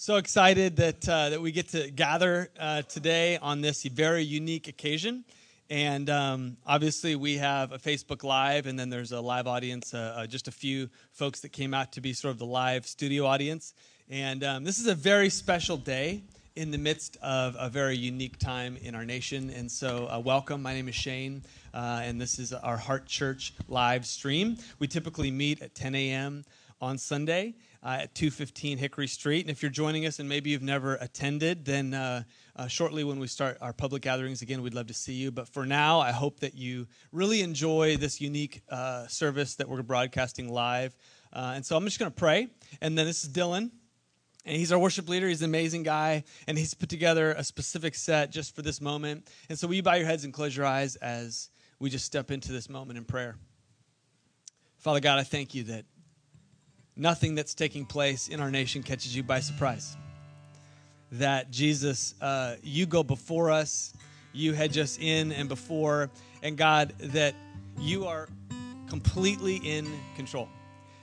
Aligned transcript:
So 0.00 0.14
excited 0.14 0.76
that, 0.76 1.08
uh, 1.08 1.30
that 1.30 1.42
we 1.42 1.50
get 1.50 1.70
to 1.70 1.90
gather 1.90 2.50
uh, 2.56 2.82
today 2.82 3.36
on 3.36 3.62
this 3.62 3.82
very 3.82 4.22
unique 4.22 4.68
occasion. 4.68 5.24
And 5.70 6.08
um, 6.08 6.56
obviously, 6.64 7.16
we 7.16 7.38
have 7.38 7.72
a 7.72 7.78
Facebook 7.78 8.22
Live, 8.22 8.66
and 8.66 8.78
then 8.78 8.90
there's 8.90 9.10
a 9.10 9.20
live 9.20 9.48
audience, 9.48 9.94
uh, 9.94 10.14
uh, 10.16 10.26
just 10.28 10.46
a 10.46 10.52
few 10.52 10.88
folks 11.10 11.40
that 11.40 11.48
came 11.48 11.74
out 11.74 11.90
to 11.94 12.00
be 12.00 12.12
sort 12.12 12.30
of 12.30 12.38
the 12.38 12.46
live 12.46 12.86
studio 12.86 13.26
audience. 13.26 13.74
And 14.08 14.44
um, 14.44 14.62
this 14.62 14.78
is 14.78 14.86
a 14.86 14.94
very 14.94 15.30
special 15.30 15.76
day 15.76 16.22
in 16.54 16.70
the 16.70 16.78
midst 16.78 17.16
of 17.20 17.56
a 17.58 17.68
very 17.68 17.96
unique 17.96 18.38
time 18.38 18.76
in 18.76 18.94
our 18.94 19.04
nation. 19.04 19.50
And 19.50 19.68
so, 19.68 20.06
uh, 20.06 20.20
welcome. 20.20 20.62
My 20.62 20.74
name 20.74 20.88
is 20.88 20.94
Shane, 20.94 21.42
uh, 21.74 22.02
and 22.04 22.20
this 22.20 22.38
is 22.38 22.52
our 22.52 22.76
Heart 22.76 23.06
Church 23.06 23.52
live 23.66 24.06
stream. 24.06 24.58
We 24.78 24.86
typically 24.86 25.32
meet 25.32 25.60
at 25.60 25.74
10 25.74 25.96
a.m. 25.96 26.44
on 26.80 26.98
Sunday 26.98 27.54
uh, 27.82 27.98
at 28.02 28.14
215 28.14 28.78
Hickory 28.78 29.06
Street. 29.06 29.42
And 29.42 29.50
if 29.50 29.62
you're 29.62 29.70
joining 29.70 30.06
us 30.06 30.18
and 30.18 30.28
maybe 30.28 30.50
you've 30.50 30.62
never 30.62 30.96
attended, 30.96 31.64
then 31.64 31.94
uh, 31.94 32.22
uh, 32.56 32.66
shortly 32.66 33.04
when 33.04 33.18
we 33.18 33.26
start 33.26 33.58
our 33.60 33.72
public 33.72 34.02
gatherings 34.02 34.42
again, 34.42 34.62
we'd 34.62 34.74
love 34.74 34.86
to 34.88 34.94
see 34.94 35.14
you. 35.14 35.30
But 35.30 35.48
for 35.48 35.66
now, 35.66 36.00
I 36.00 36.12
hope 36.12 36.40
that 36.40 36.54
you 36.54 36.86
really 37.12 37.40
enjoy 37.42 37.96
this 37.96 38.20
unique 38.20 38.62
uh, 38.68 39.06
service 39.06 39.56
that 39.56 39.68
we're 39.68 39.82
broadcasting 39.82 40.48
live. 40.48 40.96
Uh, 41.32 41.52
and 41.56 41.64
so 41.64 41.76
I'm 41.76 41.84
just 41.84 41.98
going 41.98 42.10
to 42.10 42.16
pray. 42.16 42.48
And 42.80 42.96
then 42.96 43.06
this 43.06 43.24
is 43.24 43.30
Dylan. 43.30 43.70
And 44.44 44.56
he's 44.56 44.72
our 44.72 44.78
worship 44.78 45.08
leader. 45.08 45.28
He's 45.28 45.42
an 45.42 45.50
amazing 45.50 45.82
guy. 45.82 46.24
And 46.46 46.56
he's 46.56 46.72
put 46.74 46.88
together 46.88 47.32
a 47.32 47.44
specific 47.44 47.94
set 47.94 48.30
just 48.30 48.54
for 48.54 48.62
this 48.62 48.80
moment. 48.80 49.28
And 49.48 49.58
so 49.58 49.66
will 49.66 49.74
you 49.74 49.82
bow 49.82 49.94
your 49.94 50.06
heads 50.06 50.24
and 50.24 50.32
close 50.32 50.56
your 50.56 50.64
eyes 50.64 50.96
as 50.96 51.50
we 51.78 51.90
just 51.90 52.06
step 52.06 52.30
into 52.30 52.52
this 52.52 52.68
moment 52.68 52.98
in 52.98 53.04
prayer? 53.04 53.36
Father 54.78 55.00
God, 55.00 55.18
I 55.18 55.24
thank 55.24 55.54
you 55.54 55.64
that 55.64 55.84
nothing 56.98 57.34
that's 57.34 57.54
taking 57.54 57.86
place 57.86 58.28
in 58.28 58.40
our 58.40 58.50
nation 58.50 58.82
catches 58.82 59.16
you 59.16 59.22
by 59.22 59.40
surprise. 59.40 59.96
That 61.12 61.50
Jesus, 61.50 62.14
uh, 62.20 62.56
you 62.62 62.84
go 62.84 63.02
before 63.02 63.50
us, 63.50 63.94
you 64.32 64.52
hedge 64.52 64.76
us 64.76 64.98
in 65.00 65.32
and 65.32 65.48
before, 65.48 66.10
and 66.42 66.58
God, 66.58 66.92
that 66.98 67.34
you 67.78 68.06
are 68.06 68.28
completely 68.88 69.56
in 69.56 69.88
control. 70.16 70.48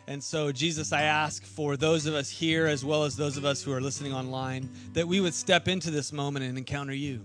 And 0.08 0.24
so, 0.24 0.52
Jesus, 0.52 0.94
I 0.94 1.02
ask 1.04 1.44
for 1.44 1.78
those 1.78 2.06
of 2.06 2.14
us 2.14 2.30
here, 2.30 2.68
as 2.68 2.86
well 2.86 3.06
as 3.06 3.16
those 3.16 3.38
of 3.38 3.46
us 3.46 3.64
who 3.64 3.74
are 3.74 3.82
listening 3.82 4.14
online, 4.14 4.70
that 4.94 5.08
we 5.08 5.20
would 5.20 5.34
step 5.34 5.68
into 5.68 5.90
this 5.90 6.14
moment 6.14 6.46
and 6.46 6.58
encounter 6.58 6.94
you. 6.94 7.22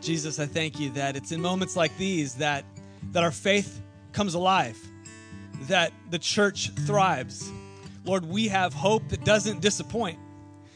Jesus, 0.00 0.38
I 0.38 0.46
thank 0.46 0.78
you 0.78 0.90
that 0.90 1.16
it's 1.16 1.32
in 1.32 1.40
moments 1.40 1.76
like 1.76 1.96
these 1.96 2.34
that, 2.34 2.64
that 3.10 3.24
our 3.24 3.32
faith 3.32 3.80
comes 4.12 4.34
alive, 4.34 4.78
that 5.62 5.92
the 6.10 6.18
church 6.18 6.70
thrives, 6.86 7.50
Lord, 8.04 8.26
we 8.26 8.48
have 8.48 8.74
hope 8.74 9.08
that 9.08 9.24
doesn't 9.24 9.60
disappoint. 9.60 10.18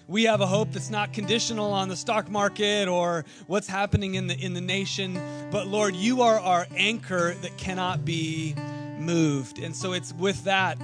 We 0.06 0.24
have 0.24 0.40
a 0.40 0.46
hope 0.46 0.72
that's 0.72 0.88
not 0.88 1.12
conditional 1.12 1.70
on 1.72 1.88
the 1.88 1.96
stock 1.96 2.30
market 2.30 2.88
or 2.88 3.26
what's 3.46 3.68
happening 3.68 4.14
in 4.14 4.26
the 4.26 4.34
in 4.34 4.54
the 4.54 4.60
nation, 4.62 5.20
but 5.50 5.66
Lord, 5.66 5.94
you 5.94 6.22
are 6.22 6.40
our 6.40 6.66
anchor 6.74 7.34
that 7.34 7.58
cannot 7.58 8.06
be 8.06 8.54
moved. 8.98 9.58
And 9.58 9.76
so 9.76 9.92
it's 9.92 10.14
with 10.14 10.44
that, 10.44 10.78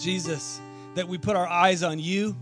Jesus, 0.00 0.60
that 0.96 1.06
we 1.06 1.18
put 1.18 1.36
our 1.36 1.46
eyes 1.46 1.84
on 1.84 2.00
you. 2.00 2.36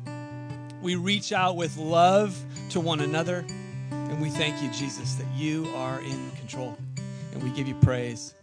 We 0.80 0.97
reach 0.97 1.33
out 1.33 1.56
with 1.56 1.77
love 1.77 2.34
to 2.70 2.80
one 2.80 3.00
another, 3.00 3.45
and 3.91 4.20
we 4.20 4.30
thank 4.30 4.62
you, 4.62 4.70
Jesus, 4.73 5.14
that 5.17 5.28
you 5.36 5.69
are 5.77 6.00
in 6.00 6.30
control. 6.33 6.78
And 7.33 7.42
we 7.42 7.50
give 7.50 7.69
you 7.69 7.75
praise. 7.77 8.34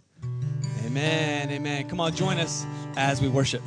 Amen. 0.84 1.50
Amen. 1.50 1.88
Come 1.88 2.00
on, 2.00 2.14
join 2.14 2.38
us 2.38 2.64
as 2.96 3.20
we 3.20 3.28
worship. 3.28 3.62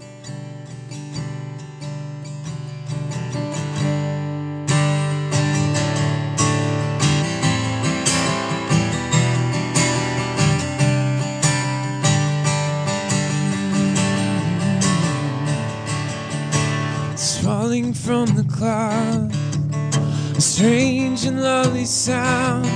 Sound. 22.04 22.68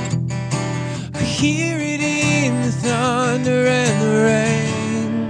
I 1.14 1.20
hear 1.20 1.78
it 1.80 2.00
in 2.00 2.62
the 2.62 2.72
thunder 2.72 3.68
and 3.68 3.96
the 4.02 4.14
rain. 4.24 5.28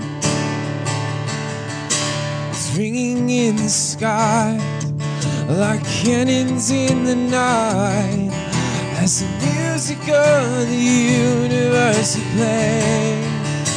It's 2.52 2.78
ringing 2.78 3.28
in 3.32 3.56
the 3.56 3.70
sky 3.70 4.60
like 5.50 5.84
cannons 5.84 6.70
in 6.70 7.06
the 7.06 7.16
night. 7.16 8.30
As 9.02 9.22
the 9.22 9.30
music 9.48 10.02
of 10.10 10.68
the 10.68 10.76
universe 10.76 12.20
plays, 12.34 13.70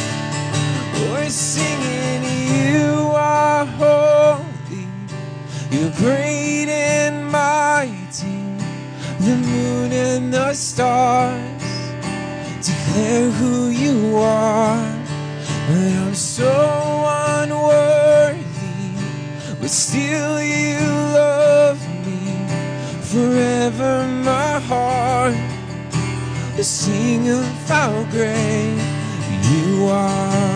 we're 1.00 1.30
singing, 1.30 2.25
You 2.60 3.10
are 3.14 3.64
holy. 3.64 4.84
You're 5.70 5.92
great 5.92 6.29
The 9.30 9.36
moon 9.36 9.92
and 9.92 10.34
the 10.34 10.52
stars 10.54 11.62
declare 12.66 13.30
who 13.30 13.68
you 13.68 14.16
are. 14.16 14.84
And 15.68 15.98
I'm 16.00 16.16
so 16.16 16.50
unworthy, 17.38 18.42
but 19.60 19.70
still 19.70 20.42
you 20.42 20.80
love 21.14 21.78
me. 22.04 22.44
Forever 23.02 24.04
my 24.24 24.58
heart 24.58 25.36
will 26.56 26.64
sing 26.64 27.28
of 27.28 27.47
how 27.68 28.02
great 28.10 28.82
you 29.44 29.86
are. 29.86 30.50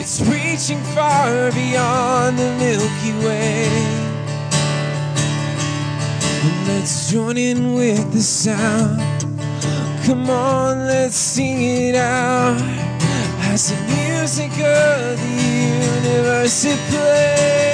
It's 0.00 0.20
reaching 0.22 0.82
far 0.94 1.52
beyond 1.52 2.36
the 2.36 2.50
Milky 2.58 3.12
Way. 3.24 3.68
And 6.42 6.66
let's 6.66 7.10
join 7.12 7.36
in 7.38 7.74
with 7.74 8.12
the 8.12 8.20
sound. 8.20 9.00
Come 10.04 10.28
on, 10.28 10.86
let's 10.86 11.14
sing 11.14 11.62
it 11.62 11.94
out 11.94 12.60
as 13.52 13.70
the 13.70 13.76
music 13.94 14.50
of 14.50 15.16
the 15.20 15.42
universe 16.02 16.64
it 16.64 16.80
plays. 16.90 17.70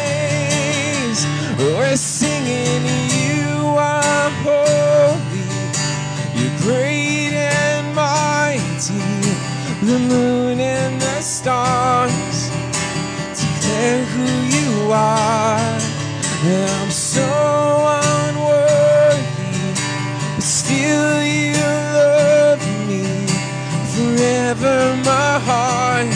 We're 1.59 1.97
singing, 1.97 2.85
You 3.09 3.75
are 3.75 4.31
holy, 4.45 5.45
you're 6.37 6.59
great 6.61 7.10
moon 10.09 10.61
and 10.61 11.01
the 11.01 11.21
stars 11.21 12.51
declare 13.39 14.05
who 14.05 14.27
you 14.57 14.93
are. 14.93 15.79
I'm 16.43 16.91
so 16.91 17.29
unworthy, 18.29 19.21
but 20.35 20.43
still 20.43 21.23
you 21.23 21.53
love 22.01 22.63
me. 22.89 23.05
Forever 23.95 24.97
my 25.05 25.39
heart 25.49 26.07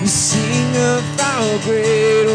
will 0.00 0.06
sing 0.06 0.76
of 0.76 1.02
how 1.20 1.58
great 1.64 2.26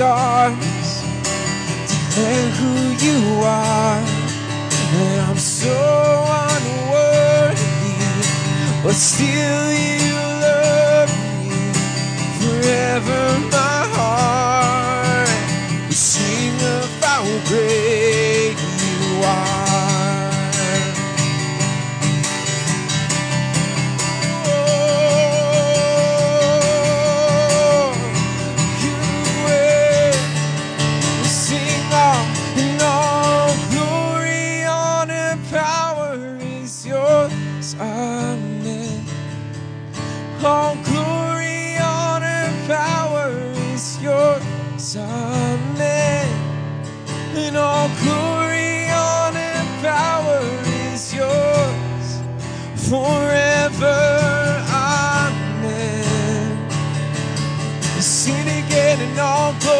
stars 0.00 1.02
declare 1.92 2.48
who 2.58 2.74
you 3.06 3.18
are. 3.44 4.00
And 4.96 5.20
I'm 5.28 5.36
so 5.36 5.76
unworthy, 6.48 7.98
but 8.82 8.94
still 8.94 9.64
you 9.76 10.16
love 10.46 11.12
me. 11.44 11.52
Forever 12.40 13.20
my 13.52 13.78
heart 13.94 15.28
will 15.86 15.92
sing 15.92 16.56
of 16.78 16.88
how 17.04 17.24
great 17.50 18.09
Amen. 44.96 46.28
and 47.36 47.56
all 47.56 47.88
glory, 48.02 48.88
honor, 48.90 49.38
and 49.38 49.82
power 49.82 50.40
is 50.92 51.14
yours 51.14 52.20
forever. 52.88 54.64
Amen. 54.68 56.70
Sin 58.00 58.48
again, 58.48 59.00
and 59.00 59.18
all 59.20 59.54
glory. 59.60 59.79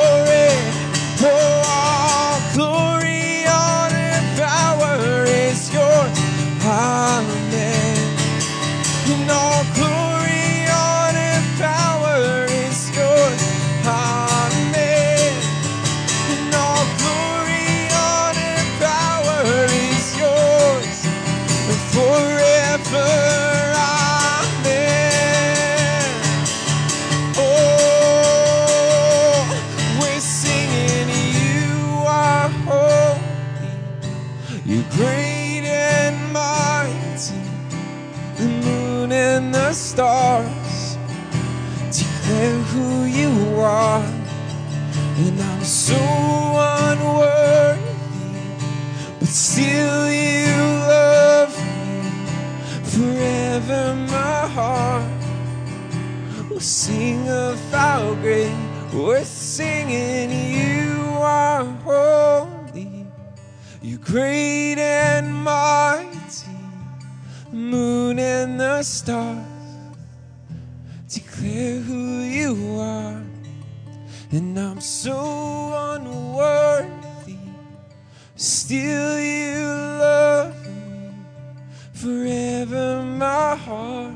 Great 64.11 64.77
and 64.77 65.33
mighty. 65.33 66.51
Moon 67.53 68.19
and 68.19 68.59
the 68.59 68.83
stars 68.83 69.47
declare 71.09 71.79
who 71.79 72.19
you 72.23 72.81
are. 72.81 73.23
And 74.33 74.59
I'm 74.59 74.81
so 74.81 75.17
unworthy, 75.95 77.39
still 78.35 79.21
you 79.21 79.67
love 79.67 80.57
me 80.67 81.11
forever. 81.93 83.03
My 83.03 83.55
heart 83.55 84.15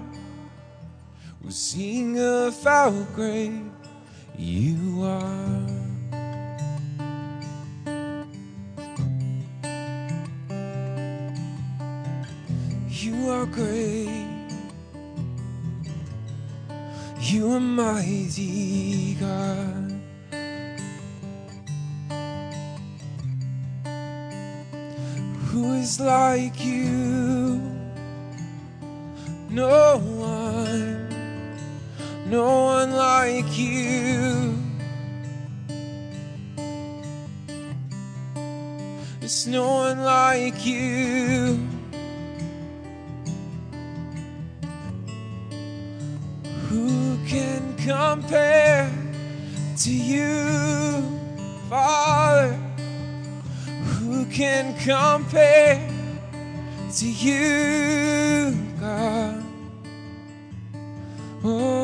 will 1.40 1.52
sing 1.52 2.18
of 2.18 2.60
how 2.64 2.90
great 3.14 3.62
you 4.36 5.02
are. 5.04 5.63
Great. 13.46 14.26
You 17.20 17.52
are 17.52 17.60
mighty 17.60 19.14
God. 19.14 20.00
Who 25.46 25.74
is 25.74 26.00
like 26.00 26.64
you? 26.64 27.60
No 29.50 29.98
one, 29.98 31.08
no 32.26 32.64
one 32.64 32.92
like 32.92 33.56
you. 33.56 34.58
There's 39.20 39.46
no 39.46 39.66
one 39.74 40.02
like 40.02 40.66
you. 40.66 41.73
Compare 47.84 48.90
to 49.76 49.92
you, 49.92 51.02
Father? 51.68 52.54
Who 53.98 54.24
can 54.26 54.74
compare 54.78 55.86
to 56.96 57.06
you, 57.06 58.56
God? 58.80 59.44
Oh, 61.44 61.83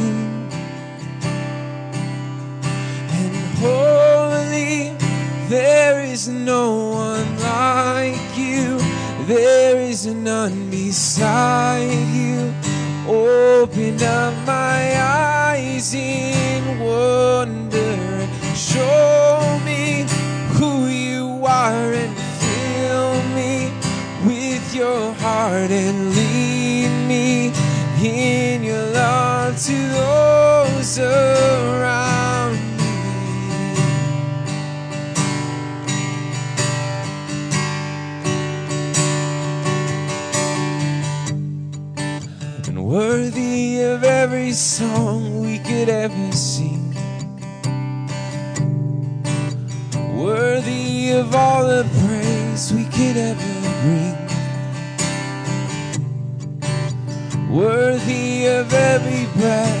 Is 6.21 6.27
no 6.27 6.91
one 6.91 7.39
like 7.39 8.37
you. 8.37 8.77
There 9.25 9.77
is 9.77 10.05
none 10.05 10.69
beside 10.69 12.05
you. 12.13 12.53
Open 13.07 13.95
up 14.03 14.33
my 14.45 14.81
eyes 15.01 15.95
in 15.95 16.79
wonder 16.79 18.27
show 18.53 19.59
me 19.65 20.05
who 20.57 20.87
you 20.87 21.43
are 21.43 21.91
and 22.03 22.15
fill 22.41 23.13
me 23.37 23.71
with 24.23 24.75
your 24.75 25.13
heart 25.13 25.71
and 25.71 26.13
lead 26.15 26.91
me 27.07 27.51
in 28.03 28.63
your 28.63 28.85
love 28.93 29.57
to 29.65 29.77
those 29.99 30.99
song 44.53 45.41
we 45.41 45.59
could 45.59 45.87
ever 45.89 46.31
sing. 46.31 46.93
Worthy 50.15 51.11
of 51.11 51.33
all 51.33 51.65
the 51.67 51.83
praise 52.05 52.73
we 52.73 52.85
could 52.85 53.17
ever 53.17 53.53
bring. 53.81 54.17
Worthy 57.49 58.47
of 58.47 58.73
every 58.73 59.25
breath 59.39 59.80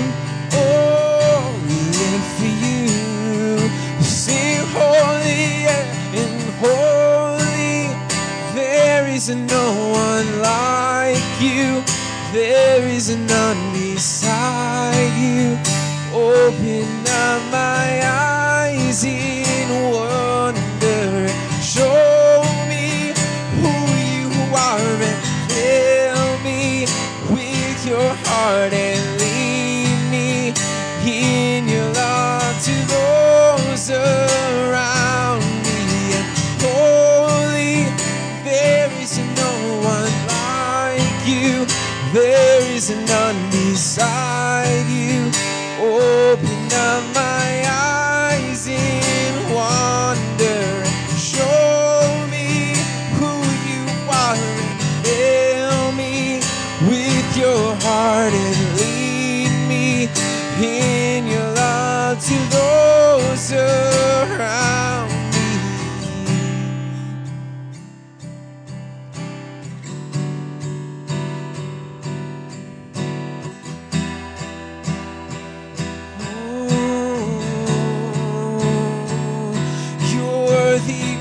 is 9.21 9.35
no 9.35 9.67
one 9.93 10.41
like 10.41 11.41
you. 11.41 11.83
There 12.33 12.87
is 12.87 13.15
none 13.15 13.70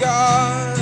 God. 0.00 0.79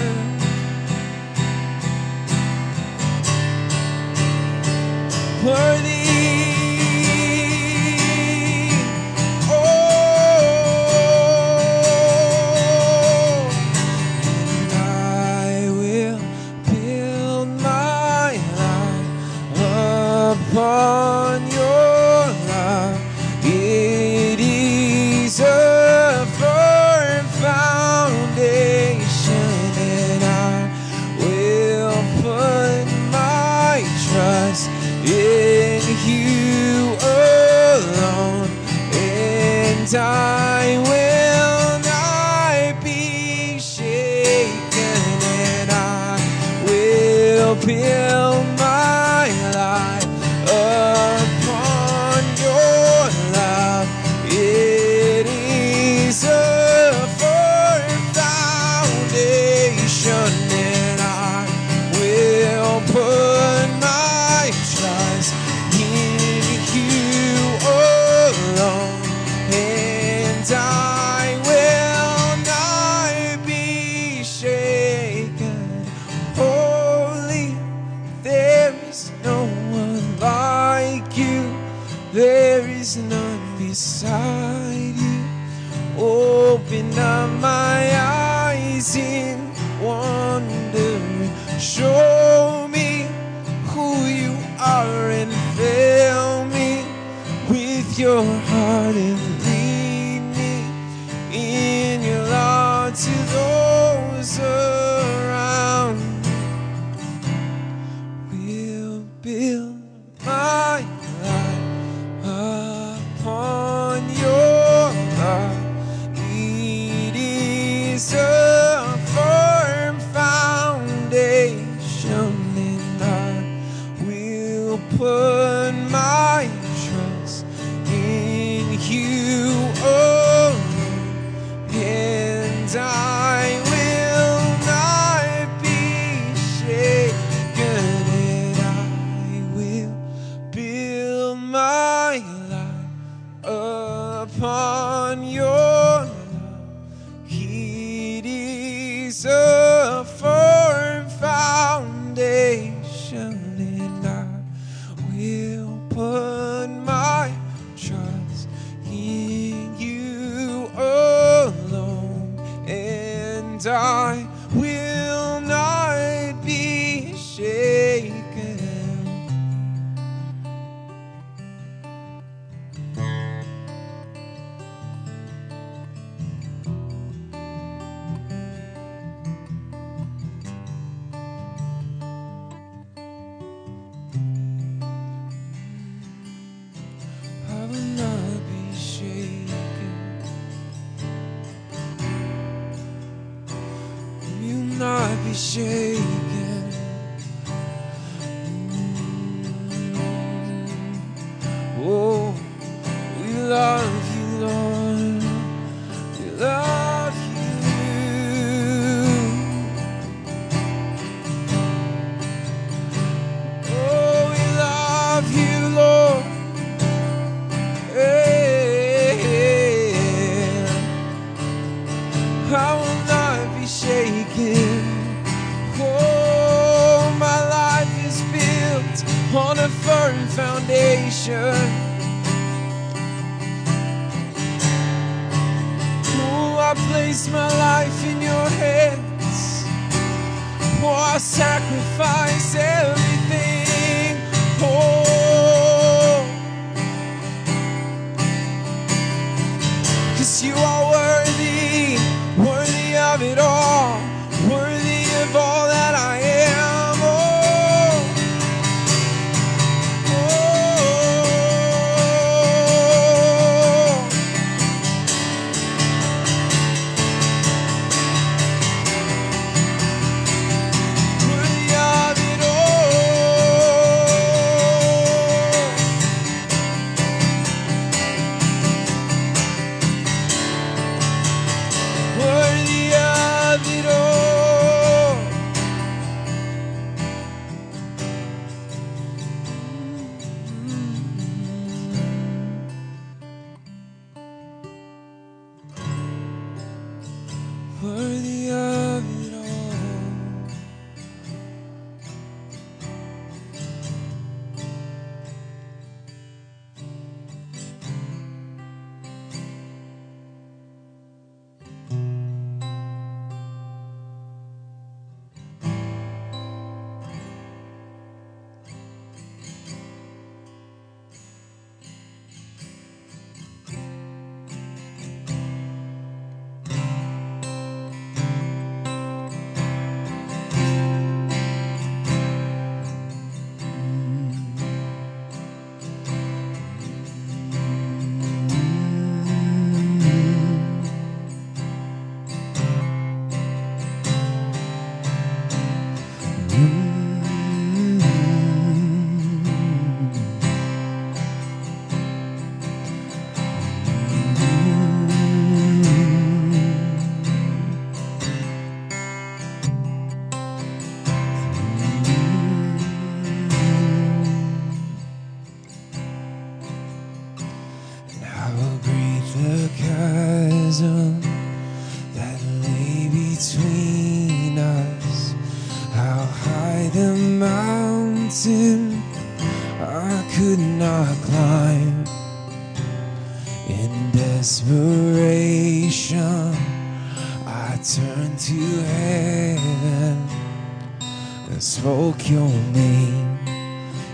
Spoke 391.89 392.29
your 392.29 392.51
name 392.75 393.39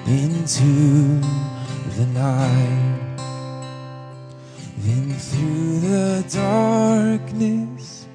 into 0.06 1.20
the 1.96 2.06
night. 2.14 3.18
Then 4.78 5.12
through 5.14 5.80
the 5.80 6.24
darkness, 6.32 8.06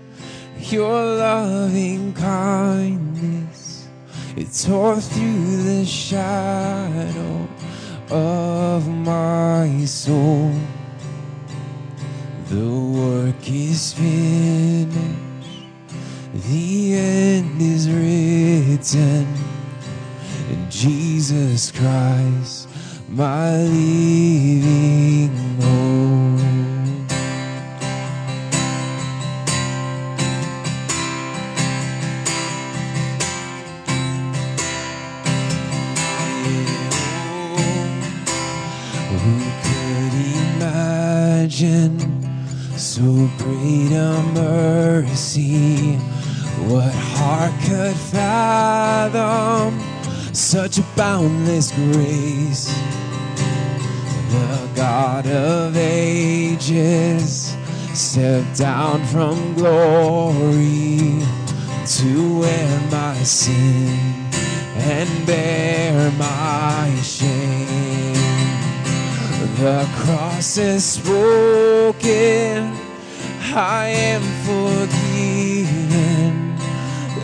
your 0.59 1.03
loving 1.27 2.13
kindness, 2.13 3.89
it 4.37 4.47
tore 4.63 5.01
through 5.01 5.63
the 5.63 5.85
shadow 5.85 7.49
of 8.09 8.87
my 8.87 9.83
soul. 9.83 10.53
The 12.47 12.69
work 13.01 13.45
is 13.45 13.91
finished, 13.91 15.28
the 16.33 16.93
end 16.93 17.59
is 17.59 17.89
written 17.89 19.27
in 20.51 20.69
Jesus 20.69 21.71
Christ, 21.71 22.69
my 23.07 23.57
living 23.63 25.48
heart 47.39 47.53
could 47.61 47.95
fathom 47.95 49.79
such 50.33 50.77
a 50.77 50.83
boundless 50.97 51.71
grace? 51.71 52.67
The 54.29 54.69
God 54.75 55.25
of 55.25 55.77
ages 55.77 57.55
stepped 57.93 58.57
down 58.57 59.05
from 59.05 59.53
glory 59.53 61.23
to 61.97 62.39
wear 62.39 62.81
my 62.91 63.15
sin 63.23 63.97
and 64.75 65.25
bear 65.25 66.11
my 66.11 66.93
shame. 67.01 68.15
The 69.61 69.87
cross 69.95 70.57
is 70.57 70.83
spoken, 70.83 72.73
I 73.55 73.87
am 73.87 74.21
forgiven. 74.43 74.98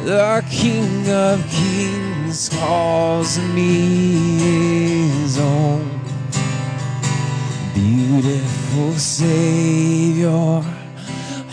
The 0.05 0.45
King 0.51 1.09
of 1.09 1.43
Kings 1.49 2.49
calls 2.49 3.39
me 3.39 4.37
his 4.37 5.39
own. 5.39 5.89
Beautiful 7.73 8.93
Savior, 8.93 10.61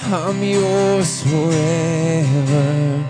I'm 0.05 0.43
yours 0.43 1.23
forever. 1.23 3.03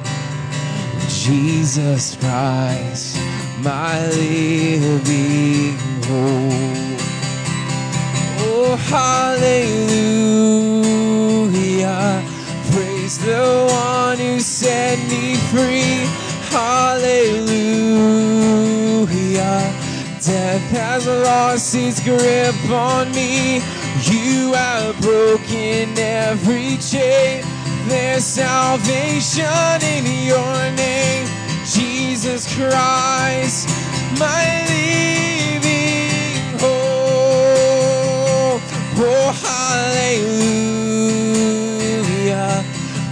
Jesus 1.08 2.14
Christ, 2.20 3.16
my 3.64 4.06
living 4.10 5.76
hope. 6.06 7.00
Oh, 8.46 8.76
hallelujah. 8.76 9.92
He's 13.02 13.18
the 13.18 13.66
one 13.68 14.16
who 14.16 14.38
set 14.38 14.96
me 15.10 15.34
free. 15.50 16.06
Hallelujah. 16.54 17.42
Death 20.22 20.62
has 20.70 21.08
lost 21.08 21.74
its 21.74 21.98
grip 22.00 22.54
on 22.70 23.10
me. 23.10 23.56
You 24.04 24.52
have 24.52 25.00
broken 25.00 25.98
every 25.98 26.76
chain. 26.76 27.42
There's 27.88 28.24
salvation 28.24 29.82
in 29.82 30.06
your 30.24 30.70
name, 30.76 31.26
Jesus 31.66 32.46
Christ, 32.54 33.68
my 34.16 34.62
living 34.70 36.56
hope. 36.60 38.62
Oh, 38.96 39.32
hallelujah. 39.42 40.91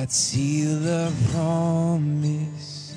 that 0.00 0.10
sealed 0.10 0.82
the 0.84 1.12
promise. 1.30 2.96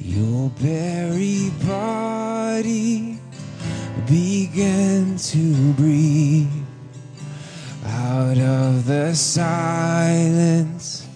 Your 0.00 0.48
very 0.50 1.50
body 1.66 3.18
began 4.06 5.16
to 5.16 5.72
breathe 5.72 6.46
out 7.84 8.38
of 8.38 8.86
the 8.86 9.12
silence. 9.16 11.08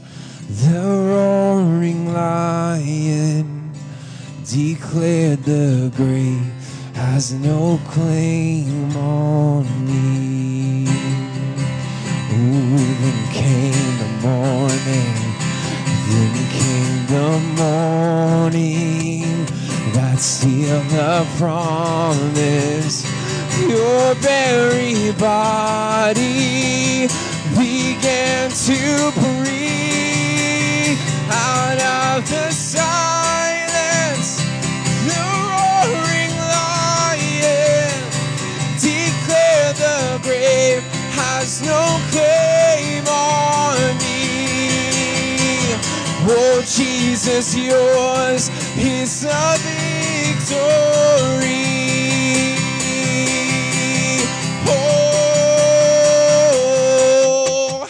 The 0.65 0.83
roaring 1.13 2.13
lion 2.13 3.73
declared 4.45 5.45
the 5.45 5.93
grave 5.95 6.43
has 6.95 7.33
no 7.35 7.79
claim 7.87 8.97
on 8.97 9.65
me. 9.87 10.89
Ooh, 12.33 12.77
then 13.01 13.33
came 13.33 13.99
the 13.99 14.11
morning, 14.23 15.20
came 16.51 17.07
the 17.07 17.31
morning 17.63 19.23
that 19.95 20.19
sealed 20.19 20.89
the 20.89 21.27
promise. 21.39 23.05
Your 23.69 24.15
very 24.15 25.13
body 25.13 26.40
Jesus, 47.31 47.55
yours 47.57 48.51
is 48.77 49.21
the 49.23 49.59
victory. 49.63 50.59
Oh, 54.67 56.27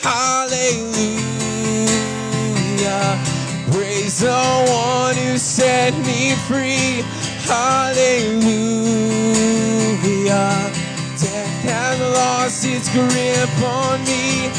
hallelujah. 0.02 1.00
Praise 3.72 4.18
the 4.20 4.42
one 4.68 5.16
who 5.16 5.38
set 5.38 5.94
me 6.04 6.34
free. 6.46 7.02
Hallelujah. 7.48 8.20
Death 11.18 11.62
has 11.64 11.98
lost 11.98 12.64
its 12.66 12.88
grip 12.90 13.62
on 13.64 14.04
me. 14.04 14.50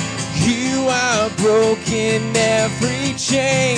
You 0.44 0.90
have 0.90 1.38
broken 1.38 2.36
every 2.36 3.14
chain. 3.14 3.78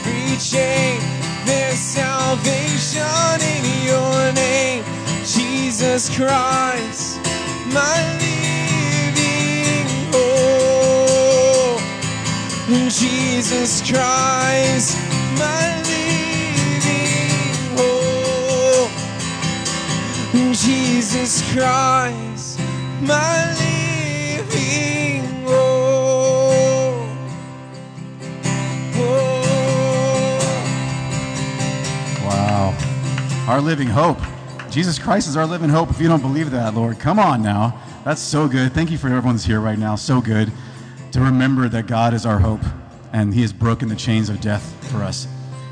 chain. 0.41 0.99
There's 1.45 1.77
salvation 1.77 3.41
in 3.41 3.63
your 3.85 4.33
name, 4.33 4.83
Jesus 5.23 6.09
Christ, 6.15 7.19
my 7.71 8.17
living 8.17 9.87
hope. 10.11 11.81
Jesus 12.89 13.81
Christ, 13.81 14.97
my 15.37 15.81
living 15.85 17.29
hope. 17.77 18.91
Jesus 20.53 21.41
Christ, 21.53 22.59
my 23.01 23.70
Our 33.51 33.59
living 33.59 33.89
hope. 33.89 34.17
Jesus 34.69 34.97
Christ 34.97 35.27
is 35.27 35.35
our 35.35 35.45
living 35.45 35.69
hope. 35.69 35.89
If 35.89 35.99
you 35.99 36.07
don't 36.07 36.21
believe 36.21 36.51
that, 36.51 36.73
Lord, 36.73 36.99
come 36.99 37.19
on 37.19 37.41
now. 37.41 37.77
That's 38.05 38.21
so 38.21 38.47
good. 38.47 38.71
Thank 38.71 38.91
you 38.91 38.97
for 38.97 39.07
everyone's 39.09 39.43
here 39.43 39.59
right 39.59 39.77
now. 39.77 39.97
So 39.97 40.21
good 40.21 40.49
to 41.11 41.19
remember 41.19 41.67
that 41.67 41.85
God 41.85 42.13
is 42.13 42.25
our 42.25 42.39
hope 42.39 42.61
and 43.11 43.33
He 43.33 43.41
has 43.41 43.51
broken 43.51 43.89
the 43.89 43.95
chains 43.97 44.29
of 44.29 44.39
death 44.39 44.89
for 44.89 44.99
us. 44.99 45.27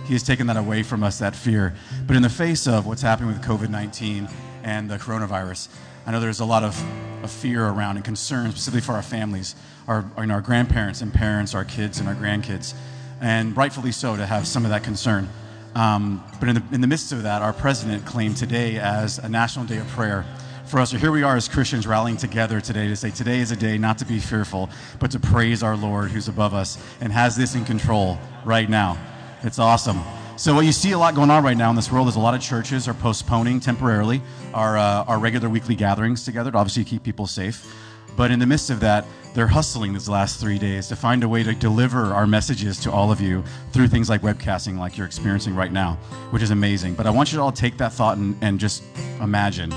He 0.05 0.11
has 0.11 0.23
taken 0.23 0.45
that 0.47 0.57
away 0.57 0.83
from 0.83 1.05
us, 1.05 1.19
that 1.19 1.33
fear. 1.33 1.73
But 2.05 2.17
in 2.17 2.21
the 2.21 2.29
face 2.29 2.67
of 2.67 2.85
what's 2.85 3.01
happening 3.01 3.29
with 3.29 3.41
COVID 3.41 3.69
19 3.69 4.27
and 4.63 4.91
the 4.91 4.97
coronavirus, 4.97 5.69
I 6.05 6.11
know 6.11 6.19
there's 6.19 6.41
a 6.41 6.45
lot 6.45 6.65
of, 6.65 6.77
of 7.23 7.31
fear 7.31 7.65
around 7.65 7.95
and 7.95 8.03
concern, 8.03 8.51
specifically 8.51 8.81
for 8.81 8.91
our 8.91 9.01
families, 9.01 9.55
our, 9.87 10.03
you 10.17 10.25
know, 10.25 10.33
our 10.33 10.41
grandparents 10.41 10.99
and 10.99 11.13
parents, 11.13 11.55
our 11.55 11.63
kids 11.63 12.01
and 12.01 12.09
our 12.09 12.15
grandkids, 12.15 12.73
and 13.21 13.55
rightfully 13.55 13.93
so 13.93 14.17
to 14.17 14.25
have 14.25 14.45
some 14.45 14.65
of 14.65 14.71
that 14.71 14.83
concern. 14.83 15.29
Um, 15.75 16.23
but 16.39 16.49
in 16.49 16.55
the, 16.55 16.63
in 16.71 16.82
the 16.82 16.88
midst 16.88 17.12
of 17.12 17.23
that, 17.23 17.41
our 17.41 17.53
president 17.53 18.05
claimed 18.05 18.38
today 18.38 18.77
as 18.77 19.19
a 19.19 19.29
national 19.29 19.65
day 19.65 19.77
of 19.77 19.88
prayer 19.88 20.25
for 20.65 20.79
us. 20.79 20.91
So 20.91 20.97
here 20.97 21.12
we 21.12 21.23
are 21.23 21.36
as 21.36 21.47
Christians 21.47 21.88
rallying 21.88 22.17
together 22.17 22.62
today 22.62 22.88
to 22.88 22.95
say 22.95 23.12
today 23.12 23.39
is 23.39 23.51
a 23.51 23.55
day 23.55 23.77
not 23.77 23.97
to 23.99 24.05
be 24.05 24.19
fearful, 24.19 24.69
but 24.99 25.12
to 25.12 25.19
praise 25.19 25.63
our 25.63 25.75
Lord 25.75 26.12
who's 26.12 26.27
above 26.27 26.53
us 26.53 26.77
and 27.01 27.12
has 27.12 27.36
this 27.36 27.55
in 27.55 27.65
control 27.65 28.19
right 28.45 28.69
now. 28.69 28.97
It's 29.43 29.58
awesome. 29.58 29.99
So 30.38 30.53
what 30.53 30.65
you 30.65 30.71
see 30.71 30.91
a 30.91 30.97
lot 30.97 31.15
going 31.15 31.32
on 31.32 31.43
right 31.43 31.58
now 31.58 31.69
in 31.69 31.75
this 31.75 31.91
world 31.91 32.08
is 32.08 32.15
a 32.15 32.19
lot 32.19 32.34
of 32.34 32.41
churches 32.41 32.88
are 32.88 32.93
postponing 32.93 33.60
temporarily 33.60 34.21
our, 34.53 34.77
uh, 34.77 35.03
our 35.03 35.19
regular 35.19 35.49
weekly 35.49 35.75
gatherings 35.75 36.23
together 36.23 36.51
to 36.51 36.58
obviously 36.58 36.84
keep 36.84 37.03
people 37.03 37.27
safe. 37.27 37.75
But 38.15 38.32
in 38.32 38.39
the 38.39 38.45
midst 38.45 38.69
of 38.69 38.80
that, 38.82 39.06
they're 39.34 39.48
hustling 39.48 39.93
these 39.93 40.10
last 40.10 40.39
three 40.39 40.58
days 40.58 40.88
to 40.88 40.95
find 40.95 41.24
a 41.24 41.30
way 41.30 41.43
to 41.43 41.54
deliver 41.54 42.13
our 42.13 42.26
messages 42.26 42.80
to 42.82 42.91
all 42.91 43.12
of 43.12 43.22
you 43.22 43.43
through 43.72 43.88
things 43.88 44.10
like 44.10 44.22
webcasting, 44.22 44.78
like 44.78 44.98
you're 44.98 45.06
experiencing 45.06 45.56
right 45.56 45.72
now, 45.72 45.98
which 46.32 46.41
is 46.41 46.52
amazing. 46.52 46.95
But 46.95 47.06
I 47.06 47.12
want 47.12 47.32
you 47.32 47.38
to 47.38 47.43
all 47.43 47.52
take 47.52 47.78
that 47.78 47.93
thought 47.93 48.17
and, 48.17 48.36
and 48.41 48.60
just 48.60 48.84
imagine 49.22 49.74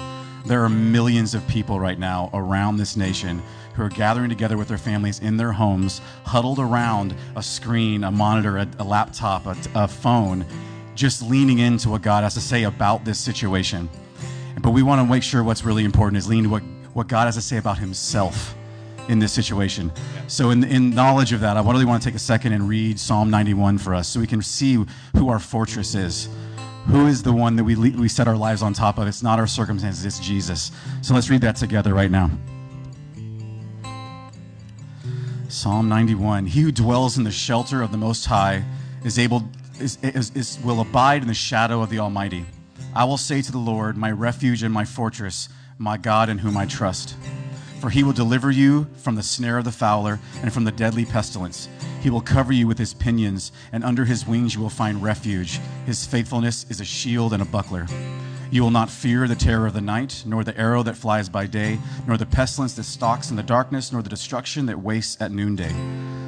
there 0.47 0.64
are 0.64 0.68
millions 0.68 1.35
of 1.35 1.47
people 1.47 1.79
right 1.79 1.99
now 1.99 2.31
around 2.33 2.77
this 2.77 2.97
nation 2.97 3.42
who 3.75 3.83
are 3.83 3.88
gathering 3.88 4.29
together 4.29 4.57
with 4.57 4.68
their 4.68 4.79
families 4.79 5.21
in 5.21 5.37
their 5.37 5.53
homes, 5.53 6.01
huddled 6.25 6.59
around 6.59 7.14
a 7.37 7.42
screen, 7.42 8.05
a 8.05 8.11
monitor, 8.11 8.59
a, 8.59 8.68
a 8.79 8.85
laptop, 8.85 9.47
a, 9.47 9.57
a 9.75 9.88
phone, 9.88 10.45
just 10.95 11.23
leaning 11.23 11.59
into 11.59 11.88
what 11.88 12.03
God 12.03 12.23
has 12.23 12.35
to 12.35 12.40
say 12.40 12.64
about 12.64 13.05
this 13.05 13.18
situation. 13.18 13.88
But 14.61 14.71
we 14.71 14.83
want 14.83 15.01
to 15.01 15.11
make 15.11 15.23
sure 15.23 15.42
what's 15.42 15.64
really 15.64 15.85
important 15.85 16.18
is 16.18 16.29
lean 16.29 16.45
to 16.45 16.49
what, 16.51 16.62
what 16.94 17.09
God 17.09 17.24
has 17.24 17.35
to 17.37 17.40
say 17.40 17.57
about 17.57 17.78
Himself 17.78 18.55
in 19.09 19.18
this 19.18 19.33
situation. 19.33 19.90
So, 20.26 20.50
in, 20.50 20.64
in 20.64 20.90
knowledge 20.90 21.33
of 21.33 21.40
that, 21.40 21.57
I 21.57 21.62
really 21.62 21.85
want 21.85 22.02
to 22.02 22.09
take 22.09 22.14
a 22.14 22.20
second 22.20 22.52
and 22.52 22.68
read 22.68 22.98
Psalm 22.98 23.31
91 23.31 23.78
for 23.78 23.94
us 23.94 24.09
so 24.09 24.20
we 24.20 24.26
can 24.26 24.42
see 24.42 24.85
who 25.16 25.28
our 25.28 25.38
fortress 25.38 25.94
is. 25.94 26.28
Who 26.87 27.07
is 27.07 27.22
the 27.22 27.33
one 27.33 27.57
that 27.57 27.64
we, 27.64 27.76
we 27.76 28.09
set 28.09 28.26
our 28.26 28.37
lives 28.37 28.61
on 28.61 28.72
top 28.72 28.98
of? 28.98 29.07
It's 29.07 29.22
not 29.22 29.38
our 29.38 29.46
circumstances, 29.46 30.05
it's 30.05 30.18
Jesus. 30.18 30.72
So 31.00 31.14
let's 31.14 31.31
read 31.31 31.40
that 31.42 31.57
together 31.57 31.94
right 31.94 32.11
now. 32.11 32.31
Psalm 35.48 35.88
91 35.88 36.46
He 36.46 36.62
who 36.62 36.72
dwells 36.72 37.18
in 37.18 37.24
the 37.24 37.31
shelter 37.31 37.83
of 37.83 37.92
the 37.92 37.98
Most 37.98 38.24
High 38.26 38.64
is 39.05 39.18
able, 39.18 39.42
is, 39.78 39.98
is, 40.02 40.31
is, 40.35 40.59
will 40.64 40.81
abide 40.81 41.22
in 41.22 41.28
the 41.28 41.35
shadow 41.35 41.83
of 41.83 41.90
the 41.90 41.98
Almighty. 41.98 42.46
I 42.94 43.05
will 43.05 43.16
say 43.16 43.42
to 43.42 43.52
the 43.52 43.59
Lord, 43.59 43.96
my 43.96 44.11
refuge 44.11 44.62
and 44.62 44.72
my 44.72 44.85
fortress, 44.85 45.48
my 45.78 45.96
God 45.96 46.28
in 46.28 46.38
whom 46.38 46.56
I 46.56 46.66
trust. 46.66 47.16
For 47.80 47.90
he 47.90 48.04
will 48.04 48.12
deliver 48.12 48.50
you 48.50 48.87
from 48.96 49.16
the 49.16 49.22
snare 49.22 49.58
of 49.58 49.64
the 49.64 49.72
fowler 49.72 50.20
and 50.42 50.52
from 50.52 50.64
the 50.64 50.70
deadly 50.70 51.04
pestilence. 51.04 51.68
He 52.00 52.11
will 52.11 52.20
cover 52.20 52.52
you 52.52 52.66
with 52.66 52.78
his 52.78 52.94
pinions, 52.94 53.52
and 53.72 53.82
under 53.85 54.04
his 54.04 54.26
wings 54.26 54.54
you 54.54 54.61
will 54.61 54.70
find 54.70 55.02
refuge. 55.02 55.61
His 55.87 56.06
faithfulness 56.06 56.66
is 56.68 56.80
a 56.80 56.85
shield 56.85 57.32
and 57.32 57.42
a 57.42 57.46
buckler. 57.46 57.87
You 58.52 58.62
will 58.62 58.70
not 58.70 58.90
fear 58.90 59.26
the 59.26 59.35
terror 59.35 59.66
of 59.66 59.72
the 59.72 59.80
night, 59.80 60.22
nor 60.26 60.44
the 60.44 60.56
arrow 60.58 60.82
that 60.82 60.96
flies 60.96 61.28
by 61.28 61.46
day, 61.46 61.78
nor 62.06 62.16
the 62.16 62.26
pestilence 62.26 62.74
that 62.74 62.85
stalks 62.85 63.30
in 63.30 63.37
the 63.37 63.42
darkness, 63.42 63.92
nor 63.92 64.02
the 64.02 64.11
destruction 64.11 64.66
that 64.66 64.78
wastes 64.78 65.20
at 65.22 65.32
noonday. 65.32 65.74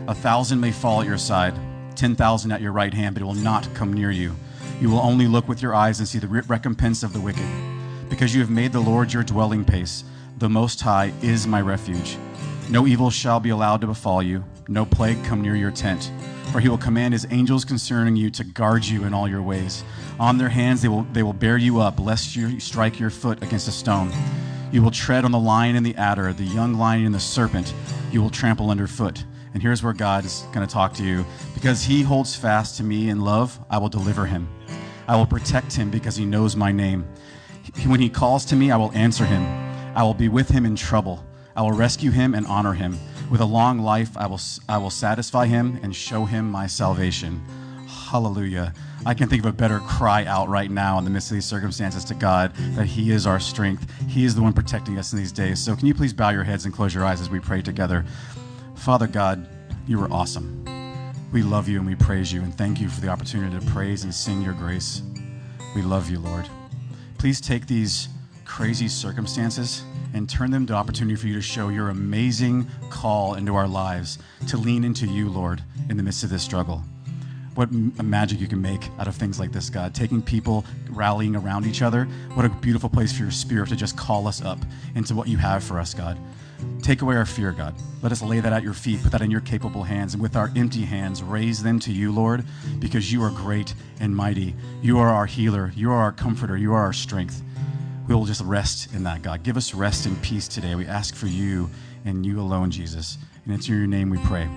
A 0.08 0.14
thousand 0.14 0.58
may 0.58 0.72
fall 0.72 1.02
at 1.02 1.06
your 1.06 1.18
side, 1.18 1.54
ten 1.96 2.16
thousand 2.16 2.52
at 2.52 2.62
your 2.62 2.72
right 2.72 2.94
hand, 2.94 3.14
but 3.14 3.22
it 3.22 3.26
will 3.26 3.34
not 3.34 3.72
come 3.74 3.92
near 3.92 4.10
you. 4.10 4.34
You 4.80 4.90
will 4.90 5.00
only 5.00 5.26
look 5.26 5.48
with 5.48 5.62
your 5.62 5.74
eyes 5.74 5.98
and 5.98 6.08
see 6.08 6.18
the 6.18 6.28
recompense 6.28 7.02
of 7.02 7.12
the 7.12 7.20
wicked. 7.20 7.73
Because 8.14 8.32
you 8.32 8.42
have 8.42 8.50
made 8.50 8.70
the 8.70 8.78
Lord 8.78 9.12
your 9.12 9.24
dwelling 9.24 9.64
place 9.64 10.04
the 10.36 10.48
Most 10.48 10.80
High 10.80 11.12
is 11.20 11.48
my 11.48 11.60
refuge. 11.60 12.16
No 12.70 12.86
evil 12.86 13.10
shall 13.10 13.40
be 13.40 13.50
allowed 13.50 13.80
to 13.80 13.88
befall 13.88 14.22
you, 14.22 14.44
no 14.68 14.86
plague 14.86 15.24
come 15.24 15.42
near 15.42 15.56
your 15.56 15.72
tent. 15.72 16.12
For 16.52 16.60
he 16.60 16.68
will 16.68 16.78
command 16.78 17.12
his 17.12 17.26
angels 17.32 17.64
concerning 17.64 18.14
you 18.14 18.30
to 18.30 18.44
guard 18.44 18.84
you 18.84 19.02
in 19.02 19.14
all 19.14 19.26
your 19.26 19.42
ways. 19.42 19.82
On 20.20 20.38
their 20.38 20.48
hands 20.48 20.80
they 20.80 20.86
will, 20.86 21.02
they 21.12 21.24
will 21.24 21.32
bear 21.32 21.56
you 21.56 21.80
up, 21.80 21.98
lest 21.98 22.36
you 22.36 22.60
strike 22.60 23.00
your 23.00 23.10
foot 23.10 23.42
against 23.42 23.66
a 23.66 23.72
stone. 23.72 24.12
You 24.70 24.80
will 24.80 24.92
tread 24.92 25.24
on 25.24 25.32
the 25.32 25.40
lion 25.40 25.74
and 25.74 25.84
the 25.84 25.96
adder, 25.96 26.32
the 26.32 26.44
young 26.44 26.74
lion 26.74 27.06
and 27.06 27.14
the 27.16 27.18
serpent, 27.18 27.74
you 28.12 28.22
will 28.22 28.30
trample 28.30 28.70
underfoot. 28.70 29.24
And 29.54 29.60
here's 29.60 29.82
where 29.82 29.92
God 29.92 30.24
is 30.24 30.44
going 30.52 30.64
to 30.64 30.72
talk 30.72 30.94
to 30.94 31.04
you. 31.04 31.26
Because 31.52 31.82
he 31.82 32.02
holds 32.02 32.36
fast 32.36 32.76
to 32.76 32.84
me 32.84 33.08
in 33.08 33.22
love, 33.22 33.58
I 33.68 33.78
will 33.78 33.88
deliver 33.88 34.24
him. 34.24 34.48
I 35.08 35.16
will 35.16 35.26
protect 35.26 35.74
him 35.74 35.90
because 35.90 36.14
he 36.14 36.24
knows 36.24 36.54
my 36.54 36.70
name. 36.70 37.08
When 37.86 38.00
he 38.00 38.08
calls 38.08 38.44
to 38.46 38.56
me, 38.56 38.70
I 38.70 38.76
will 38.76 38.92
answer 38.92 39.24
him. 39.24 39.44
I 39.94 40.02
will 40.02 40.14
be 40.14 40.28
with 40.28 40.48
him 40.48 40.64
in 40.64 40.76
trouble. 40.76 41.24
I 41.56 41.62
will 41.62 41.72
rescue 41.72 42.10
him 42.10 42.34
and 42.34 42.46
honor 42.46 42.72
him. 42.72 42.98
With 43.30 43.40
a 43.40 43.46
long 43.46 43.78
life, 43.78 44.16
I 44.16 44.26
will, 44.26 44.40
I 44.68 44.78
will 44.78 44.90
satisfy 44.90 45.46
him 45.46 45.78
and 45.82 45.94
show 45.94 46.24
him 46.24 46.50
my 46.50 46.66
salvation. 46.66 47.42
Hallelujah. 47.86 48.72
I 49.06 49.12
can 49.12 49.28
think 49.28 49.42
of 49.42 49.46
a 49.46 49.52
better 49.52 49.80
cry 49.80 50.24
out 50.24 50.48
right 50.48 50.70
now 50.70 50.98
in 50.98 51.04
the 51.04 51.10
midst 51.10 51.30
of 51.30 51.34
these 51.34 51.44
circumstances 51.44 52.04
to 52.06 52.14
God 52.14 52.54
that 52.74 52.86
He 52.86 53.10
is 53.10 53.26
our 53.26 53.38
strength. 53.38 53.86
He 54.08 54.24
is 54.24 54.34
the 54.34 54.42
one 54.42 54.52
protecting 54.52 54.98
us 54.98 55.12
in 55.12 55.18
these 55.18 55.32
days. 55.32 55.58
So, 55.58 55.76
can 55.76 55.86
you 55.86 55.94
please 55.94 56.12
bow 56.12 56.30
your 56.30 56.44
heads 56.44 56.64
and 56.64 56.72
close 56.72 56.94
your 56.94 57.04
eyes 57.04 57.20
as 57.20 57.28
we 57.28 57.40
pray 57.40 57.60
together? 57.60 58.04
Father 58.76 59.06
God, 59.06 59.46
you 59.86 60.02
are 60.02 60.10
awesome. 60.10 60.64
We 61.32 61.42
love 61.42 61.68
you 61.68 61.78
and 61.78 61.86
we 61.86 61.96
praise 61.96 62.32
you 62.32 62.42
and 62.42 62.56
thank 62.56 62.80
you 62.80 62.88
for 62.88 63.00
the 63.00 63.08
opportunity 63.08 63.58
to 63.58 63.72
praise 63.72 64.04
and 64.04 64.14
sing 64.14 64.40
your 64.40 64.54
grace. 64.54 65.02
We 65.74 65.82
love 65.82 66.08
you, 66.08 66.20
Lord. 66.20 66.48
Please 67.24 67.40
take 67.40 67.66
these 67.66 68.10
crazy 68.44 68.86
circumstances 68.86 69.82
and 70.12 70.28
turn 70.28 70.50
them 70.50 70.66
to 70.66 70.74
opportunity 70.74 71.16
for 71.16 71.26
you 71.26 71.32
to 71.32 71.40
show 71.40 71.70
your 71.70 71.88
amazing 71.88 72.66
call 72.90 73.36
into 73.36 73.54
our 73.54 73.66
lives 73.66 74.18
to 74.46 74.58
lean 74.58 74.84
into 74.84 75.06
you, 75.06 75.30
Lord, 75.30 75.62
in 75.88 75.96
the 75.96 76.02
midst 76.02 76.22
of 76.22 76.28
this 76.28 76.42
struggle. 76.42 76.82
What 77.54 77.72
magic 77.72 78.40
you 78.40 78.46
can 78.46 78.60
make 78.60 78.90
out 78.98 79.08
of 79.08 79.16
things 79.16 79.40
like 79.40 79.52
this, 79.52 79.70
God. 79.70 79.94
Taking 79.94 80.20
people 80.20 80.66
rallying 80.90 81.34
around 81.34 81.64
each 81.64 81.80
other. 81.80 82.04
What 82.34 82.44
a 82.44 82.50
beautiful 82.50 82.90
place 82.90 83.10
for 83.10 83.22
your 83.22 83.30
spirit 83.30 83.70
to 83.70 83.76
just 83.76 83.96
call 83.96 84.28
us 84.28 84.42
up 84.42 84.58
into 84.94 85.14
what 85.14 85.26
you 85.26 85.38
have 85.38 85.64
for 85.64 85.80
us, 85.80 85.94
God. 85.94 86.18
Take 86.82 87.02
away 87.02 87.16
our 87.16 87.26
fear, 87.26 87.52
God. 87.52 87.74
Let 88.02 88.12
us 88.12 88.22
lay 88.22 88.40
that 88.40 88.52
at 88.52 88.62
your 88.62 88.74
feet, 88.74 89.02
put 89.02 89.12
that 89.12 89.22
in 89.22 89.30
your 89.30 89.40
capable 89.40 89.84
hands, 89.84 90.14
and 90.14 90.22
with 90.22 90.36
our 90.36 90.50
empty 90.54 90.82
hands, 90.82 91.22
raise 91.22 91.62
them 91.62 91.78
to 91.80 91.92
you, 91.92 92.12
Lord, 92.12 92.44
because 92.78 93.12
you 93.12 93.22
are 93.22 93.30
great 93.30 93.74
and 94.00 94.14
mighty. 94.14 94.54
You 94.82 94.98
are 94.98 95.08
our 95.08 95.26
healer. 95.26 95.72
You 95.74 95.90
are 95.90 95.98
our 95.98 96.12
comforter. 96.12 96.56
You 96.56 96.74
are 96.74 96.82
our 96.82 96.92
strength 96.92 97.42
we 98.06 98.14
will 98.14 98.26
just 98.26 98.42
rest 98.42 98.92
in 98.94 99.04
that, 99.04 99.22
God. 99.22 99.42
Give 99.42 99.56
us 99.56 99.74
rest 99.74 100.06
and 100.06 100.20
peace 100.22 100.46
today. 100.46 100.74
We 100.74 100.86
ask 100.86 101.14
for 101.14 101.26
you 101.26 101.70
and 102.04 102.24
you 102.24 102.40
alone, 102.40 102.70
Jesus. 102.70 103.16
And 103.44 103.54
it's 103.54 103.68
in 103.68 103.78
your 103.78 103.86
name 103.86 104.10
we 104.10 104.18
pray. 104.18 104.48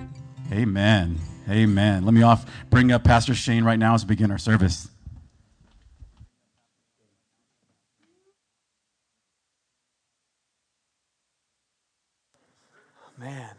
Amen. 0.52 1.18
Amen. 1.50 2.04
Let 2.04 2.14
me 2.14 2.24
off 2.24 2.46
bring 2.70 2.92
up 2.92 3.04
Pastor 3.04 3.34
Shane 3.34 3.64
right 3.64 3.80
now 3.80 3.94
as 3.94 4.04
we 4.04 4.10
begin 4.10 4.32
our 4.32 4.38
service. 4.38 4.90
Man, 13.18 13.56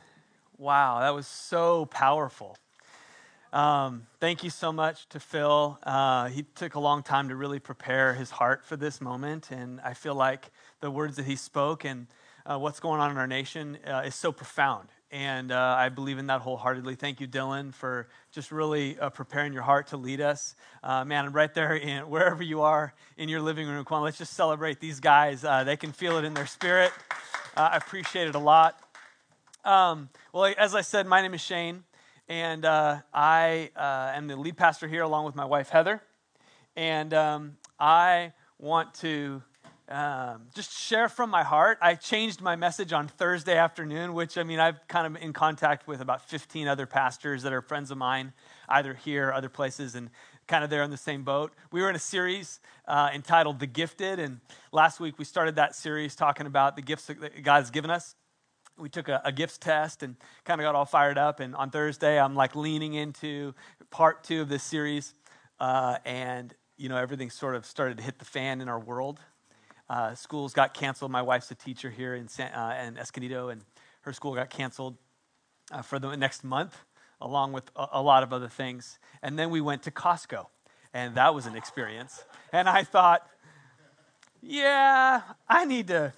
wow, 0.58 0.98
that 1.00 1.14
was 1.14 1.26
so 1.26 1.86
powerful. 1.86 2.56
Um, 3.52 4.06
thank 4.20 4.44
you 4.44 4.50
so 4.50 4.72
much 4.72 5.08
to 5.10 5.20
Phil. 5.20 5.78
Uh, 5.84 6.28
he 6.28 6.42
took 6.42 6.74
a 6.74 6.80
long 6.80 7.02
time 7.02 7.28
to 7.28 7.36
really 7.36 7.60
prepare 7.60 8.12
his 8.12 8.30
heart 8.30 8.66
for 8.66 8.76
this 8.76 9.00
moment, 9.00 9.50
and 9.50 9.80
I 9.80 9.94
feel 9.94 10.14
like 10.14 10.50
the 10.80 10.90
words 10.90 11.16
that 11.16 11.24
he 11.24 11.36
spoke 11.36 11.84
and 11.84 12.08
uh, 12.44 12.58
what's 12.58 12.80
going 12.80 13.00
on 13.00 13.10
in 13.10 13.16
our 13.16 13.26
nation 13.26 13.78
uh, 13.86 14.02
is 14.04 14.14
so 14.14 14.32
profound. 14.32 14.88
And 15.10 15.52
uh, 15.52 15.76
I 15.78 15.88
believe 15.88 16.18
in 16.18 16.26
that 16.26 16.42
wholeheartedly. 16.42 16.96
Thank 16.96 17.20
you, 17.20 17.26
Dylan, 17.26 17.72
for 17.72 18.08
just 18.30 18.52
really 18.52 18.98
uh, 18.98 19.08
preparing 19.08 19.54
your 19.54 19.62
heart 19.62 19.86
to 19.88 19.96
lead 19.96 20.20
us. 20.20 20.54
Uh, 20.82 21.04
man, 21.04 21.32
right 21.32 21.52
there, 21.54 21.76
in, 21.76 22.10
wherever 22.10 22.42
you 22.42 22.60
are 22.62 22.92
in 23.16 23.30
your 23.30 23.40
living 23.40 23.66
room, 23.68 23.82
come 23.86 23.98
on, 23.98 24.02
let's 24.02 24.18
just 24.18 24.34
celebrate 24.34 24.80
these 24.80 25.00
guys. 25.00 25.42
they 25.64 25.76
can 25.76 25.92
feel 25.92 26.18
it 26.18 26.24
in 26.24 26.34
their 26.34 26.46
spirit. 26.46 26.92
I 27.56 27.76
appreciate 27.76 28.28
it 28.28 28.34
a 28.34 28.38
lot. 28.38 28.87
Um, 29.64 30.08
well, 30.32 30.52
as 30.56 30.74
I 30.74 30.80
said, 30.80 31.06
my 31.06 31.20
name 31.20 31.34
is 31.34 31.40
Shane. 31.40 31.84
And 32.28 32.66
uh, 32.66 32.98
I 33.12 33.70
uh, 33.74 34.12
am 34.14 34.26
the 34.26 34.36
lead 34.36 34.56
pastor 34.56 34.86
here 34.86 35.02
along 35.02 35.24
with 35.24 35.34
my 35.34 35.46
wife, 35.46 35.70
Heather. 35.70 36.02
And 36.76 37.14
um, 37.14 37.56
I 37.80 38.34
want 38.58 38.92
to 38.96 39.42
um, 39.88 40.42
just 40.54 40.70
share 40.70 41.08
from 41.08 41.30
my 41.30 41.42
heart. 41.42 41.78
I 41.80 41.94
changed 41.94 42.42
my 42.42 42.54
message 42.54 42.92
on 42.92 43.08
Thursday 43.08 43.56
afternoon, 43.56 44.12
which 44.12 44.36
I 44.36 44.42
mean, 44.42 44.60
I've 44.60 44.86
kind 44.88 45.06
of 45.06 45.22
in 45.22 45.32
contact 45.32 45.88
with 45.88 46.02
about 46.02 46.28
15 46.28 46.68
other 46.68 46.84
pastors 46.84 47.42
that 47.44 47.52
are 47.54 47.62
friends 47.62 47.90
of 47.90 47.96
mine, 47.96 48.34
either 48.68 48.92
here 48.92 49.28
or 49.28 49.34
other 49.34 49.48
places, 49.48 49.94
and 49.94 50.10
kind 50.46 50.62
of 50.62 50.68
there 50.68 50.82
in 50.82 50.90
the 50.90 50.98
same 50.98 51.24
boat. 51.24 51.54
We 51.72 51.80
were 51.80 51.88
in 51.88 51.96
a 51.96 52.00
series 52.00 52.60
uh, 52.86 53.08
entitled 53.14 53.58
The 53.58 53.66
Gifted, 53.66 54.18
and 54.18 54.40
last 54.70 55.00
week 55.00 55.18
we 55.18 55.24
started 55.24 55.56
that 55.56 55.74
series 55.74 56.14
talking 56.14 56.46
about 56.46 56.76
the 56.76 56.82
gifts 56.82 57.06
that 57.06 57.42
God's 57.42 57.70
given 57.70 57.90
us 57.90 58.14
we 58.78 58.88
took 58.88 59.08
a, 59.08 59.20
a, 59.24 59.32
gifts 59.32 59.58
test 59.58 60.02
and 60.02 60.16
kind 60.44 60.60
of 60.60 60.64
got 60.64 60.74
all 60.74 60.84
fired 60.84 61.18
up. 61.18 61.40
And 61.40 61.54
on 61.54 61.70
Thursday, 61.70 62.18
I'm 62.18 62.34
like 62.34 62.54
leaning 62.54 62.94
into 62.94 63.54
part 63.90 64.24
two 64.24 64.40
of 64.40 64.48
this 64.48 64.62
series. 64.62 65.14
Uh, 65.60 65.98
and, 66.04 66.54
you 66.76 66.88
know, 66.88 66.96
everything 66.96 67.30
sort 67.30 67.56
of 67.56 67.66
started 67.66 67.98
to 67.98 68.04
hit 68.04 68.18
the 68.18 68.24
fan 68.24 68.60
in 68.60 68.68
our 68.68 68.78
world. 68.78 69.20
Uh, 69.88 70.14
schools 70.14 70.52
got 70.52 70.74
canceled. 70.74 71.10
My 71.10 71.22
wife's 71.22 71.50
a 71.50 71.54
teacher 71.54 71.90
here 71.90 72.14
in, 72.14 72.28
San, 72.28 72.52
uh, 72.52 72.84
in 72.86 72.98
Escondido, 72.98 73.48
and 73.48 73.62
her 74.02 74.12
school 74.12 74.34
got 74.34 74.50
canceled 74.50 74.96
uh, 75.72 75.82
for 75.82 75.98
the 75.98 76.14
next 76.16 76.44
month, 76.44 76.76
along 77.20 77.52
with 77.52 77.70
a, 77.74 77.86
a 77.92 78.02
lot 78.02 78.22
of 78.22 78.32
other 78.32 78.48
things. 78.48 78.98
And 79.22 79.38
then 79.38 79.50
we 79.50 79.60
went 79.60 79.82
to 79.84 79.90
Costco, 79.90 80.46
and 80.92 81.14
that 81.14 81.34
was 81.34 81.46
an 81.46 81.56
experience. 81.56 82.22
And 82.52 82.68
I 82.68 82.84
thought, 82.84 83.26
yeah, 84.42 85.22
I 85.48 85.64
need 85.64 85.88
to 85.88 86.12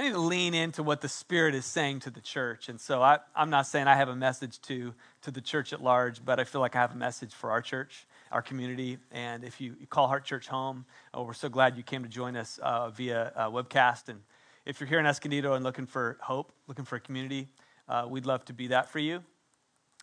I 0.00 0.04
need 0.04 0.12
to 0.12 0.18
lean 0.18 0.54
into 0.54 0.82
what 0.82 1.02
the 1.02 1.10
Spirit 1.10 1.54
is 1.54 1.66
saying 1.66 2.00
to 2.00 2.10
the 2.10 2.22
church. 2.22 2.70
And 2.70 2.80
so 2.80 3.02
I, 3.02 3.18
am 3.36 3.50
not 3.50 3.66
saying 3.66 3.86
I 3.86 3.96
have 3.96 4.08
a 4.08 4.16
message 4.16 4.58
to, 4.62 4.94
to 5.20 5.30
the 5.30 5.42
church 5.42 5.74
at 5.74 5.82
large, 5.82 6.24
but 6.24 6.40
I 6.40 6.44
feel 6.44 6.62
like 6.62 6.74
I 6.74 6.78
have 6.78 6.92
a 6.92 6.96
message 6.96 7.34
for 7.34 7.50
our 7.50 7.60
church, 7.60 8.06
our 8.32 8.40
community. 8.40 8.96
And 9.12 9.44
if 9.44 9.60
you, 9.60 9.76
you 9.78 9.86
call 9.86 10.08
Heart 10.08 10.24
Church 10.24 10.48
home, 10.48 10.86
oh, 11.12 11.24
we're 11.24 11.34
so 11.34 11.50
glad 11.50 11.76
you 11.76 11.82
came 11.82 12.02
to 12.02 12.08
join 12.08 12.34
us 12.34 12.58
uh, 12.62 12.88
via 12.88 13.30
uh, 13.36 13.50
webcast. 13.50 14.08
And 14.08 14.20
if 14.64 14.80
you're 14.80 14.88
here 14.88 15.00
in 15.00 15.04
Escondido 15.04 15.52
and 15.52 15.62
looking 15.62 15.84
for 15.84 16.16
hope, 16.22 16.50
looking 16.66 16.86
for 16.86 16.96
a 16.96 17.00
community, 17.00 17.48
uh, 17.86 18.06
we'd 18.08 18.24
love 18.24 18.42
to 18.46 18.54
be 18.54 18.68
that 18.68 18.88
for 18.88 19.00
you. 19.00 19.22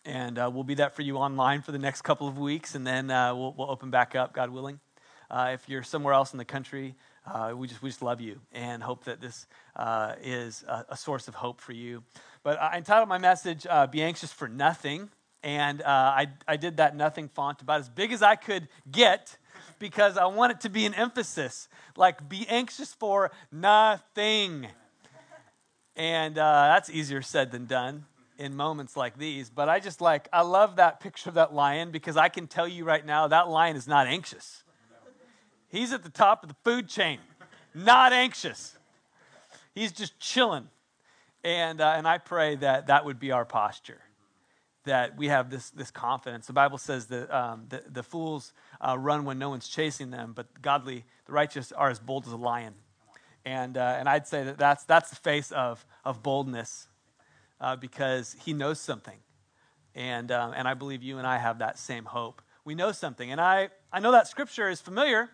And 0.04 0.38
uh, 0.38 0.48
we'll 0.54 0.62
be 0.62 0.74
that 0.74 0.94
for 0.94 1.02
you 1.02 1.16
online 1.16 1.60
for 1.60 1.72
the 1.72 1.78
next 1.78 2.02
couple 2.02 2.28
of 2.28 2.38
weeks, 2.38 2.76
and 2.76 2.86
then 2.86 3.10
uh, 3.10 3.34
we'll, 3.34 3.52
we'll 3.58 3.68
open 3.68 3.90
back 3.90 4.14
up, 4.14 4.32
God 4.32 4.50
willing. 4.50 4.78
Uh, 5.28 5.50
if 5.52 5.68
you're 5.68 5.82
somewhere 5.82 6.14
else 6.14 6.32
in 6.32 6.38
the 6.38 6.44
country, 6.44 6.94
uh, 7.32 7.52
we, 7.54 7.66
just, 7.66 7.82
we 7.82 7.90
just 7.90 8.02
love 8.02 8.20
you 8.20 8.40
and 8.52 8.82
hope 8.82 9.04
that 9.04 9.20
this 9.20 9.46
uh, 9.76 10.14
is 10.22 10.64
a, 10.66 10.86
a, 10.90 10.96
source 10.96 11.28
of 11.28 11.34
hope 11.34 11.60
for 11.60 11.72
you. 11.72 12.02
But 12.42 12.60
I 12.60 12.78
entitled 12.78 13.08
my 13.08 13.18
message, 13.18 13.66
uh, 13.68 13.86
Be 13.86 14.02
Anxious 14.02 14.32
for 14.32 14.48
Nothing. 14.48 15.10
And 15.42 15.82
uh, 15.82 15.86
I, 15.86 16.28
I 16.46 16.56
did 16.56 16.78
that 16.78 16.96
nothing 16.96 17.28
font 17.28 17.62
about 17.62 17.80
as 17.80 17.88
big 17.88 18.12
as 18.12 18.22
I 18.22 18.34
could 18.34 18.68
get 18.90 19.36
because 19.78 20.16
I 20.16 20.26
want 20.26 20.52
it 20.52 20.60
to 20.62 20.68
be 20.68 20.84
an 20.86 20.94
emphasis 20.94 21.68
like, 21.98 22.28
be 22.28 22.46
anxious 22.48 22.94
for 22.94 23.30
nothing. 23.50 24.68
And 25.96 26.38
uh, 26.38 26.74
that's 26.74 26.88
easier 26.88 27.22
said 27.22 27.50
than 27.50 27.66
done 27.66 28.06
in 28.38 28.54
moments 28.54 28.96
like 28.96 29.18
these. 29.18 29.50
But 29.50 29.68
I 29.68 29.80
just 29.80 30.00
like, 30.00 30.28
I 30.32 30.42
love 30.42 30.76
that 30.76 31.00
picture 31.00 31.28
of 31.28 31.34
that 31.34 31.52
lion 31.52 31.90
because 31.90 32.16
I 32.16 32.28
can 32.28 32.46
tell 32.46 32.68
you 32.68 32.84
right 32.84 33.04
now 33.04 33.26
that 33.26 33.48
lion 33.48 33.76
is 33.76 33.88
not 33.88 34.06
anxious. 34.06 34.62
He's 35.68 35.92
at 35.92 36.02
the 36.02 36.10
top 36.10 36.42
of 36.42 36.48
the 36.48 36.56
food 36.64 36.88
chain, 36.88 37.18
not 37.74 38.12
anxious. 38.12 38.76
He's 39.74 39.92
just 39.92 40.18
chilling. 40.18 40.68
And, 41.44 41.80
uh, 41.80 41.94
and 41.96 42.08
I 42.08 42.18
pray 42.18 42.56
that 42.56 42.88
that 42.88 43.04
would 43.04 43.20
be 43.20 43.30
our 43.32 43.44
posture, 43.44 44.00
that 44.84 45.16
we 45.16 45.28
have 45.28 45.50
this, 45.50 45.70
this 45.70 45.90
confidence. 45.90 46.46
The 46.46 46.52
Bible 46.52 46.78
says 46.78 47.06
that 47.06 47.30
um, 47.30 47.66
the, 47.68 47.82
the 47.88 48.02
fools 48.02 48.52
uh, 48.80 48.98
run 48.98 49.24
when 49.24 49.38
no 49.38 49.50
one's 49.50 49.68
chasing 49.68 50.10
them, 50.10 50.32
but 50.34 50.60
godly, 50.62 51.04
the 51.26 51.32
righteous 51.32 51.70
are 51.70 51.90
as 51.90 51.98
bold 51.98 52.26
as 52.26 52.32
a 52.32 52.36
lion. 52.36 52.74
And, 53.44 53.76
uh, 53.76 53.96
and 53.98 54.08
I'd 54.08 54.26
say 54.26 54.44
that 54.44 54.58
that's, 54.58 54.84
that's 54.84 55.10
the 55.10 55.16
face 55.16 55.52
of, 55.52 55.86
of 56.04 56.22
boldness 56.22 56.88
uh, 57.60 57.76
because 57.76 58.36
he 58.44 58.52
knows 58.52 58.80
something. 58.80 59.18
And, 59.94 60.32
um, 60.32 60.52
and 60.56 60.66
I 60.66 60.74
believe 60.74 61.02
you 61.02 61.18
and 61.18 61.26
I 61.26 61.38
have 61.38 61.58
that 61.60 61.78
same 61.78 62.04
hope. 62.04 62.42
We 62.64 62.74
know 62.74 62.92
something. 62.92 63.30
And 63.30 63.40
I, 63.40 63.68
I 63.92 64.00
know 64.00 64.12
that 64.12 64.28
scripture 64.28 64.68
is 64.68 64.80
familiar 64.80 65.30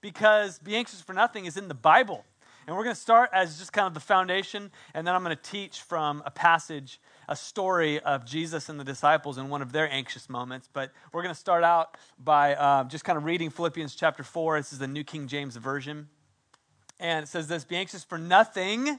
because 0.00 0.58
be 0.58 0.76
anxious 0.76 1.00
for 1.00 1.12
nothing 1.12 1.46
is 1.46 1.56
in 1.56 1.68
the 1.68 1.74
Bible. 1.74 2.24
And 2.66 2.76
we're 2.76 2.84
going 2.84 2.94
to 2.94 3.00
start 3.00 3.30
as 3.32 3.58
just 3.58 3.72
kind 3.72 3.86
of 3.86 3.94
the 3.94 4.00
foundation, 4.00 4.70
and 4.92 5.06
then 5.06 5.14
I'm 5.14 5.24
going 5.24 5.34
to 5.34 5.42
teach 5.42 5.80
from 5.80 6.22
a 6.26 6.30
passage, 6.30 7.00
a 7.26 7.34
story 7.34 7.98
of 8.00 8.26
Jesus 8.26 8.68
and 8.68 8.78
the 8.78 8.84
disciples 8.84 9.38
in 9.38 9.48
one 9.48 9.62
of 9.62 9.72
their 9.72 9.90
anxious 9.90 10.28
moments. 10.28 10.68
But 10.70 10.92
we're 11.10 11.22
going 11.22 11.34
to 11.34 11.40
start 11.40 11.64
out 11.64 11.96
by 12.22 12.54
uh, 12.54 12.84
just 12.84 13.04
kind 13.04 13.16
of 13.16 13.24
reading 13.24 13.48
Philippians 13.48 13.94
chapter 13.94 14.22
4. 14.22 14.58
This 14.58 14.74
is 14.74 14.78
the 14.78 14.86
New 14.86 15.02
King 15.02 15.28
James 15.28 15.56
Version. 15.56 16.08
And 17.00 17.22
it 17.24 17.28
says 17.28 17.48
this 17.48 17.64
Be 17.64 17.76
anxious 17.76 18.04
for 18.04 18.18
nothing, 18.18 18.98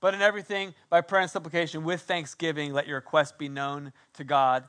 but 0.00 0.12
in 0.12 0.20
everything, 0.20 0.74
by 0.90 1.00
prayer 1.00 1.22
and 1.22 1.30
supplication, 1.30 1.84
with 1.84 2.02
thanksgiving, 2.02 2.74
let 2.74 2.86
your 2.86 2.96
request 2.96 3.38
be 3.38 3.48
known 3.48 3.94
to 4.14 4.24
God. 4.24 4.64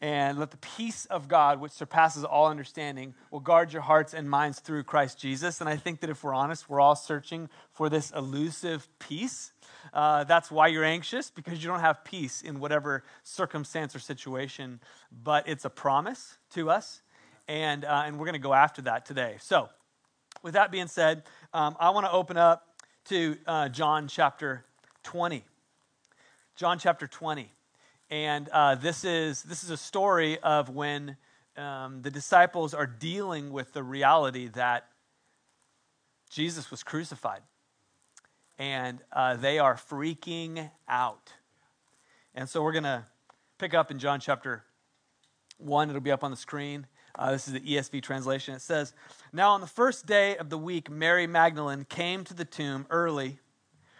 And 0.00 0.38
let 0.38 0.52
the 0.52 0.58
peace 0.58 1.06
of 1.06 1.26
God, 1.26 1.60
which 1.60 1.72
surpasses 1.72 2.22
all 2.24 2.46
understanding, 2.46 3.14
will 3.32 3.40
guard 3.40 3.72
your 3.72 3.82
hearts 3.82 4.14
and 4.14 4.30
minds 4.30 4.60
through 4.60 4.84
Christ 4.84 5.18
Jesus. 5.18 5.60
And 5.60 5.68
I 5.68 5.76
think 5.76 6.00
that 6.00 6.10
if 6.10 6.22
we're 6.22 6.34
honest, 6.34 6.70
we're 6.70 6.80
all 6.80 6.94
searching 6.94 7.48
for 7.72 7.88
this 7.88 8.12
elusive 8.12 8.88
peace. 9.00 9.52
Uh, 9.92 10.22
that's 10.22 10.52
why 10.52 10.68
you're 10.68 10.84
anxious, 10.84 11.30
because 11.30 11.60
you 11.60 11.68
don't 11.68 11.80
have 11.80 12.04
peace 12.04 12.42
in 12.42 12.60
whatever 12.60 13.02
circumstance 13.24 13.96
or 13.96 13.98
situation. 13.98 14.78
But 15.10 15.48
it's 15.48 15.64
a 15.64 15.70
promise 15.70 16.38
to 16.50 16.70
us, 16.70 17.02
and, 17.48 17.84
uh, 17.84 18.04
and 18.06 18.18
we're 18.18 18.26
going 18.26 18.34
to 18.34 18.38
go 18.38 18.54
after 18.54 18.82
that 18.82 19.04
today. 19.04 19.36
So, 19.40 19.68
with 20.44 20.54
that 20.54 20.70
being 20.70 20.86
said, 20.86 21.24
um, 21.52 21.76
I 21.80 21.90
want 21.90 22.06
to 22.06 22.12
open 22.12 22.36
up 22.36 22.62
to 23.06 23.36
uh, 23.46 23.68
John 23.68 24.06
chapter 24.06 24.64
20. 25.02 25.44
John 26.54 26.78
chapter 26.78 27.08
20. 27.08 27.50
And 28.10 28.48
uh, 28.48 28.74
this, 28.76 29.04
is, 29.04 29.42
this 29.42 29.62
is 29.62 29.70
a 29.70 29.76
story 29.76 30.38
of 30.38 30.70
when 30.70 31.16
um, 31.56 32.00
the 32.00 32.10
disciples 32.10 32.72
are 32.72 32.86
dealing 32.86 33.52
with 33.52 33.72
the 33.72 33.82
reality 33.82 34.48
that 34.48 34.88
Jesus 36.30 36.70
was 36.70 36.82
crucified. 36.82 37.42
And 38.58 38.98
uh, 39.12 39.36
they 39.36 39.58
are 39.58 39.74
freaking 39.74 40.70
out. 40.88 41.32
And 42.34 42.48
so 42.48 42.62
we're 42.62 42.72
to 42.84 43.04
pick 43.58 43.74
up 43.74 43.90
in 43.90 43.98
John 43.98 44.20
chapter 44.20 44.64
1. 45.58 45.90
It'll 45.90 46.00
be 46.00 46.10
up 46.10 46.24
on 46.24 46.30
the 46.30 46.36
screen. 46.36 46.86
Uh, 47.14 47.32
this 47.32 47.46
is 47.46 47.54
the 47.54 47.60
ESV 47.60 48.02
translation. 48.02 48.54
It 48.54 48.62
says, 48.62 48.94
Now 49.32 49.50
on 49.50 49.60
the 49.60 49.66
first 49.66 50.06
day 50.06 50.36
of 50.36 50.48
the 50.48 50.58
week, 50.58 50.90
Mary 50.90 51.26
Magdalene 51.26 51.84
came 51.84 52.24
to 52.24 52.34
the 52.34 52.44
tomb 52.44 52.86
early 52.90 53.38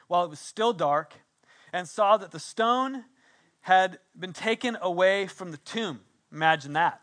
while 0.06 0.24
it 0.24 0.30
was 0.30 0.40
still 0.40 0.72
dark 0.72 1.14
and 1.72 1.88
saw 1.88 2.16
that 2.16 2.30
the 2.30 2.40
stone 2.40 3.04
had 3.68 3.98
been 4.18 4.33
taken 4.33 4.78
away 4.81 5.26
from 5.26 5.50
the 5.50 5.59
tomb. 5.59 6.00
Imagine 6.33 6.72
that 6.72 7.02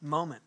moment. 0.00 0.42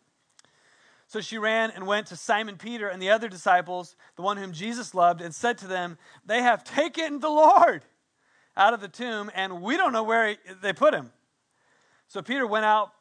So 1.06 1.20
she 1.20 1.36
ran 1.36 1.70
and 1.70 1.86
went 1.86 2.06
to 2.06 2.16
Simon 2.16 2.56
Peter 2.56 2.88
and 2.88 3.00
the 3.00 3.10
other 3.10 3.28
disciples, 3.28 3.94
the 4.16 4.22
one 4.22 4.38
whom 4.38 4.54
Jesus 4.54 4.94
loved, 4.94 5.20
and 5.20 5.34
said 5.34 5.58
to 5.58 5.66
them, 5.66 5.98
They 6.24 6.40
have 6.40 6.64
taken 6.64 7.20
the 7.20 7.28
Lord 7.28 7.82
out 8.56 8.72
of 8.72 8.80
the 8.80 8.88
tomb, 8.88 9.30
and 9.34 9.60
we 9.60 9.76
don't 9.76 9.92
know 9.92 10.02
where 10.02 10.34
they 10.62 10.72
put 10.72 10.94
him. 10.94 11.12
So 12.06 12.22
Peter 12.22 12.46
went 12.46 12.64
out 12.64 12.94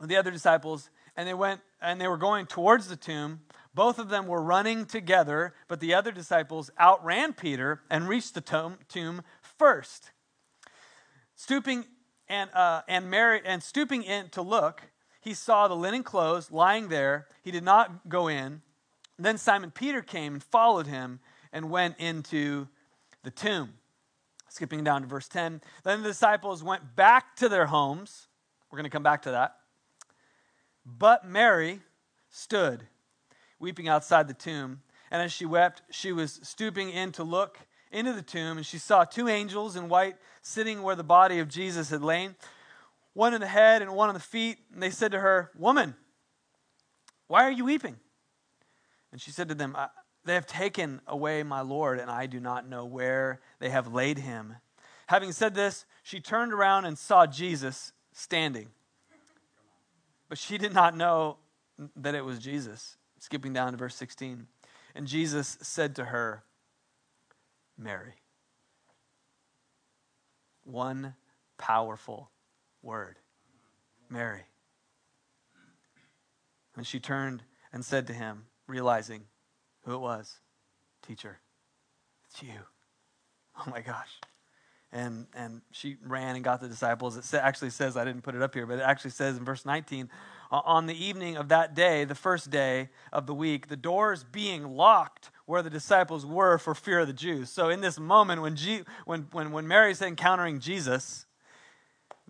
with 0.00 0.08
the 0.08 0.16
other 0.16 0.32
disciples, 0.32 0.90
and 1.16 1.28
they 1.28 1.34
went 1.34 1.60
and 1.80 2.00
they 2.00 2.08
were 2.08 2.16
going 2.16 2.46
towards 2.46 2.88
the 2.88 2.96
tomb. 2.96 3.42
Both 3.72 4.00
of 4.00 4.08
them 4.08 4.26
were 4.26 4.42
running 4.42 4.84
together, 4.84 5.54
but 5.68 5.78
the 5.78 5.94
other 5.94 6.10
disciples 6.10 6.72
outran 6.80 7.34
Peter 7.34 7.82
and 7.88 8.08
reached 8.08 8.34
the 8.34 8.40
tomb, 8.88 9.22
first. 9.40 10.10
Stooping 11.38 11.84
and, 12.28 12.50
uh, 12.52 12.82
and, 12.88 13.08
Mary, 13.08 13.40
and 13.44 13.62
stooping 13.62 14.02
in 14.02 14.28
to 14.30 14.42
look, 14.42 14.82
he 15.20 15.34
saw 15.34 15.68
the 15.68 15.76
linen 15.76 16.02
clothes 16.02 16.50
lying 16.50 16.88
there. 16.88 17.28
He 17.44 17.52
did 17.52 17.62
not 17.62 18.08
go 18.08 18.26
in. 18.26 18.60
Then 19.20 19.38
Simon 19.38 19.70
Peter 19.70 20.02
came 20.02 20.34
and 20.34 20.42
followed 20.42 20.88
him 20.88 21.20
and 21.52 21.70
went 21.70 21.94
into 21.98 22.66
the 23.22 23.30
tomb. 23.30 23.74
Skipping 24.48 24.82
down 24.82 25.02
to 25.02 25.06
verse 25.06 25.28
10. 25.28 25.60
Then 25.84 26.02
the 26.02 26.08
disciples 26.08 26.64
went 26.64 26.96
back 26.96 27.36
to 27.36 27.48
their 27.48 27.66
homes. 27.66 28.26
We're 28.68 28.78
going 28.78 28.90
to 28.90 28.90
come 28.90 29.04
back 29.04 29.22
to 29.22 29.30
that. 29.30 29.54
But 30.84 31.24
Mary 31.24 31.82
stood 32.30 32.82
weeping 33.60 33.86
outside 33.86 34.26
the 34.26 34.34
tomb. 34.34 34.82
And 35.12 35.22
as 35.22 35.30
she 35.30 35.46
wept, 35.46 35.82
she 35.88 36.10
was 36.10 36.40
stooping 36.42 36.90
in 36.90 37.12
to 37.12 37.22
look 37.22 37.60
into 37.90 38.12
the 38.12 38.22
tomb, 38.22 38.56
and 38.56 38.66
she 38.66 38.78
saw 38.78 39.04
two 39.04 39.28
angels 39.28 39.76
in 39.76 39.88
white 39.88 40.16
sitting 40.42 40.82
where 40.82 40.96
the 40.96 41.04
body 41.04 41.38
of 41.38 41.48
Jesus 41.48 41.90
had 41.90 42.02
lain, 42.02 42.36
one 43.14 43.34
in 43.34 43.40
the 43.40 43.46
head 43.46 43.82
and 43.82 43.94
one 43.94 44.08
on 44.08 44.14
the 44.14 44.20
feet. 44.20 44.58
And 44.72 44.82
they 44.82 44.90
said 44.90 45.12
to 45.12 45.20
her, 45.20 45.50
Woman, 45.56 45.94
why 47.26 47.44
are 47.44 47.50
you 47.50 47.64
weeping? 47.64 47.96
And 49.12 49.20
she 49.20 49.30
said 49.30 49.48
to 49.48 49.54
them, 49.54 49.76
They 50.24 50.34
have 50.34 50.46
taken 50.46 51.00
away 51.06 51.42
my 51.42 51.60
Lord, 51.60 51.98
and 51.98 52.10
I 52.10 52.26
do 52.26 52.40
not 52.40 52.68
know 52.68 52.84
where 52.84 53.40
they 53.58 53.70
have 53.70 53.92
laid 53.92 54.18
him. 54.18 54.56
Having 55.06 55.32
said 55.32 55.54
this, 55.54 55.86
she 56.02 56.20
turned 56.20 56.52
around 56.52 56.84
and 56.84 56.98
saw 56.98 57.26
Jesus 57.26 57.92
standing. 58.12 58.68
But 60.28 60.38
she 60.38 60.58
did 60.58 60.74
not 60.74 60.96
know 60.96 61.38
that 61.96 62.14
it 62.14 62.24
was 62.24 62.38
Jesus. 62.38 62.96
Skipping 63.18 63.52
down 63.52 63.72
to 63.72 63.78
verse 63.78 63.94
16. 63.94 64.46
And 64.94 65.06
Jesus 65.06 65.56
said 65.62 65.96
to 65.96 66.06
her, 66.06 66.42
Mary. 67.78 68.14
One 70.64 71.14
powerful 71.56 72.30
word 72.82 73.16
Mary. 74.10 74.42
And 76.76 76.86
she 76.86 77.00
turned 77.00 77.42
and 77.72 77.84
said 77.84 78.06
to 78.06 78.12
him, 78.12 78.46
realizing 78.66 79.22
who 79.84 79.94
it 79.94 80.00
was 80.00 80.38
Teacher, 81.02 81.38
it's 82.28 82.42
you. 82.42 82.50
Oh 83.60 83.70
my 83.72 83.80
gosh. 83.80 84.20
And, 84.92 85.26
and 85.34 85.62
she 85.72 85.96
ran 86.06 86.36
and 86.36 86.44
got 86.44 86.60
the 86.60 86.68
disciples. 86.68 87.16
It 87.16 87.36
actually 87.36 87.70
says, 87.70 87.96
I 87.96 88.04
didn't 88.04 88.22
put 88.22 88.36
it 88.36 88.42
up 88.42 88.54
here, 88.54 88.66
but 88.66 88.78
it 88.78 88.82
actually 88.82 89.10
says 89.10 89.36
in 89.36 89.44
verse 89.44 89.66
19, 89.66 90.08
on 90.50 90.86
the 90.86 91.04
evening 91.04 91.36
of 91.36 91.48
that 91.48 91.74
day, 91.74 92.04
the 92.04 92.14
first 92.14 92.50
day 92.50 92.88
of 93.12 93.26
the 93.26 93.34
week, 93.34 93.68
the 93.68 93.76
doors 93.76 94.24
being 94.24 94.76
locked 94.76 95.30
where 95.46 95.62
the 95.62 95.70
disciples 95.70 96.24
were 96.24 96.58
for 96.58 96.74
fear 96.74 97.00
of 97.00 97.06
the 97.06 97.12
Jews. 97.12 97.50
So, 97.50 97.68
in 97.68 97.80
this 97.80 97.98
moment, 97.98 98.42
when, 98.42 98.56
G- 98.56 98.82
when, 99.04 99.28
when, 99.32 99.52
when 99.52 99.68
Mary's 99.68 100.02
encountering 100.02 100.60
Jesus, 100.60 101.26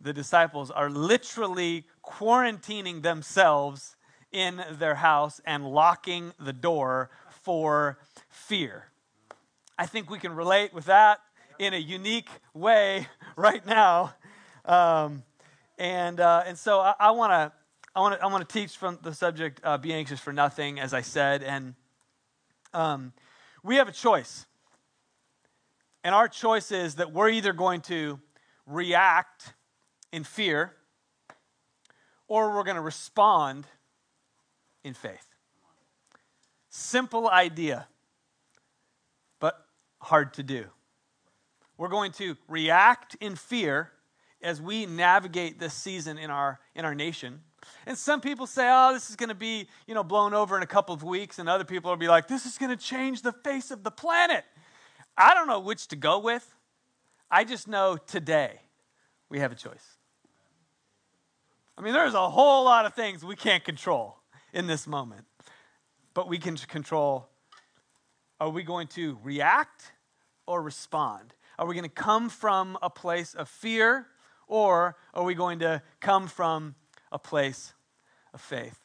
the 0.01 0.13
disciples 0.13 0.71
are 0.71 0.91
literally 0.91 1.87
quarantining 2.05 3.03
themselves 3.03 3.97
in 4.31 4.63
their 4.73 4.97
house 4.97 5.41
and 5.45 5.67
locking 5.67 6.33
the 6.39 6.53
door 6.53 7.11
for 7.31 7.99
fear. 8.29 8.87
I 9.79 9.87
think 9.87 10.11
we 10.11 10.19
can 10.19 10.35
relate 10.35 10.75
with 10.75 10.87
that 10.87 11.21
in 11.59 11.75
a 11.75 11.79
unique 11.79 12.29
way 12.55 13.07
right 13.37 13.65
now. 13.67 14.15
Um, 14.65 15.23
and, 15.79 16.21
uh, 16.21 16.43
and 16.47 16.59
so 16.59 16.81
I, 16.81 16.95
I 16.99 17.11
want 17.13 17.33
to 17.33 17.53
I 17.99 18.01
want 18.01 18.15
to 18.15 18.25
I 18.25 18.29
want 18.29 18.49
to 18.49 18.53
teach 18.61 18.77
from 18.77 19.01
the 19.03 19.13
subject 19.13 19.61
uh, 19.65 19.77
"Be 19.77 19.93
anxious 19.93 20.21
for 20.21 20.33
nothing," 20.33 20.79
as 20.79 20.95
I 20.95 21.01
said, 21.01 21.43
and 21.43 21.75
um, 22.73 23.13
we 23.65 23.75
have 23.75 23.89
a 23.89 23.93
choice, 23.93 24.47
and 26.05 26.15
our 26.15 26.29
choice 26.29 26.71
is 26.71 26.95
that 26.95 27.13
we're 27.13 27.31
either 27.31 27.53
going 27.53 27.81
to 27.81 28.21
react 28.67 29.53
in 30.13 30.23
fear, 30.23 30.77
or 32.29 32.55
we're 32.55 32.63
going 32.63 32.77
to 32.77 32.81
respond 32.81 33.67
in 34.85 34.95
faith. 34.95 35.27
Simple 36.69 37.29
idea, 37.29 37.89
but 39.41 39.67
hard 40.01 40.35
to 40.35 40.45
do. 40.45 40.67
We're 41.77 41.89
going 41.89 42.13
to 42.13 42.37
react 42.47 43.17
in 43.17 43.35
fear 43.35 43.91
as 44.41 44.63
we 44.63 44.87
navigate 44.87 45.59
this 45.59 45.75
season 45.75 46.17
in 46.17 46.31
our 46.31 46.61
in 46.77 46.85
our 46.85 46.95
nation 46.95 47.41
and 47.89 47.97
some 47.97 48.21
people 48.21 48.47
say, 48.47 48.69
oh, 48.71 48.93
this 48.93 49.09
is 49.09 49.17
going 49.17 49.31
to 49.31 49.35
be, 49.35 49.67
you 49.87 49.95
know, 49.95 50.05
blown 50.05 50.35
over 50.35 50.55
in 50.59 50.63
a 50.63 50.67
couple 50.67 50.95
of 50.95 51.03
weeks. 51.03 51.39
And 51.39 51.49
other 51.49 51.65
people 51.65 51.91
will 51.91 51.97
be 51.97 52.07
like, 52.07 52.29
this 52.29 52.45
is 52.45 52.59
going 52.59 52.69
to 52.71 52.77
change 52.77 53.23
the 53.23 53.33
face 53.33 53.71
of 53.71 53.83
the 53.83 53.91
planet. 53.91 54.45
I 55.17 55.33
don't 55.33 55.49
know 55.49 55.59
which 55.59 55.89
to 55.89 55.97
go 55.97 56.19
with. 56.19 56.55
I 57.31 57.45
just 57.45 57.67
know 57.67 57.97
today 57.97 58.61
we 59.31 59.39
have 59.39 59.53
a 59.53 59.55
choice. 59.55 59.97
I 61.79 61.81
mean, 61.81 61.95
there's 61.95 62.13
a 62.13 62.29
whole 62.29 62.67
lot 62.67 62.85
of 62.85 62.93
things 62.93 63.25
we 63.25 63.37
can't 63.37 63.65
control 63.65 64.19
in 64.53 64.67
this 64.67 64.87
moment, 64.87 65.25
but 66.13 66.29
we 66.29 66.37
can 66.37 66.59
control 66.59 67.31
are 68.39 68.51
we 68.51 68.65
going 68.65 68.89
to 68.89 69.19
react 69.23 69.93
or 70.47 70.61
respond? 70.61 71.33
Are 71.59 71.67
we 71.67 71.75
going 71.75 71.89
to 71.89 71.89
come 71.89 72.29
from 72.29 72.77
a 72.83 72.91
place 72.91 73.33
of 73.33 73.49
fear 73.49 74.09
or 74.47 74.95
are 75.15 75.25
we 75.25 75.35
going 75.35 75.61
to 75.61 75.81
come 76.01 76.29
from 76.29 76.75
a 77.11 77.19
place 77.19 77.73
of 78.33 78.41
faith. 78.41 78.79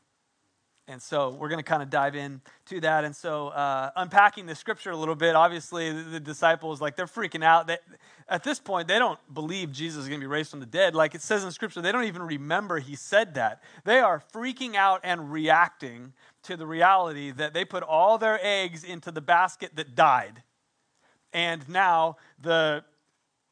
And 0.88 1.02
so 1.02 1.30
we're 1.30 1.48
going 1.48 1.60
to 1.60 1.64
kind 1.64 1.82
of 1.82 1.90
dive 1.90 2.14
in 2.14 2.42
to 2.66 2.82
that. 2.82 3.06
And 3.06 3.16
so 3.16 3.48
uh, 3.50 3.92
unpacking 3.96 4.48
the 4.48 4.56
scripture 4.56 4.92
a 4.92 4.98
little 4.98 5.16
bit, 5.16 5.34
obviously 5.34 5.92
the, 5.94 6.02
the 6.04 6.20
disciples, 6.20 6.82
like 6.82 6.98
they're 6.98 7.06
freaking 7.06 7.44
out. 7.44 7.68
They, 7.68 7.78
at 8.28 8.44
this 8.44 8.60
point, 8.60 8.90
they 8.90 9.00
don't 9.00 9.20
believe 9.34 9.72
Jesus 9.72 10.04
is 10.04 10.10
going 10.10 10.20
to 10.20 10.24
be 10.24 10.30
raised 10.30 10.52
from 10.52 10.60
the 10.60 10.66
dead. 10.66 10.94
Like 10.94 11.16
it 11.16 11.22
says 11.22 11.46
in 11.46 11.52
scripture, 11.52 11.82
they 11.82 11.94
don't 11.94 12.04
even 12.04 12.22
remember 12.24 12.80
he 12.80 12.96
said 12.98 13.36
that. 13.36 13.64
They 13.86 14.00
are 14.00 14.22
freaking 14.34 14.76
out 14.76 15.00
and 15.06 15.32
reacting 15.32 16.12
to 16.44 16.58
the 16.58 16.68
reality 16.68 17.32
that 17.32 17.54
they 17.54 17.64
put 17.64 17.84
all 17.84 18.18
their 18.18 18.38
eggs 18.42 18.84
into 18.84 19.10
the 19.10 19.22
basket 19.22 19.78
that 19.78 19.96
died. 19.96 20.44
And 21.32 21.68
now 21.70 22.18
the 22.42 22.84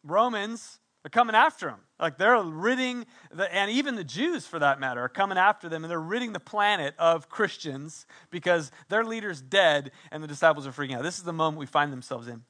Romans 0.03 0.79
are 1.05 1.09
coming 1.09 1.35
after 1.35 1.67
them. 1.67 1.79
Like 2.01 2.17
they're 2.17 2.41
ridding, 2.41 3.05
the, 3.31 3.53
and 3.53 3.69
even 3.69 3.95
the 3.95 4.03
Jews 4.03 4.47
for 4.47 4.57
that 4.59 4.79
matter, 4.79 5.01
are 5.01 5.09
coming 5.09 5.37
after 5.37 5.69
them 5.69 5.83
and 5.83 5.91
they're 5.91 6.01
ridding 6.01 6.33
the 6.33 6.39
planet 6.39 6.95
of 6.97 7.29
Christians 7.29 8.07
because 8.31 8.71
their 8.89 9.05
leader's 9.05 9.39
dead 9.39 9.91
and 10.11 10.23
the 10.23 10.27
disciples 10.27 10.65
are 10.65 10.71
freaking 10.71 10.95
out. 10.95 11.03
This 11.03 11.19
is 11.19 11.23
the 11.23 11.31
moment 11.31 11.59
we 11.59 11.67
find 11.67 11.93
themselves 11.93 12.27
in. 12.27 12.41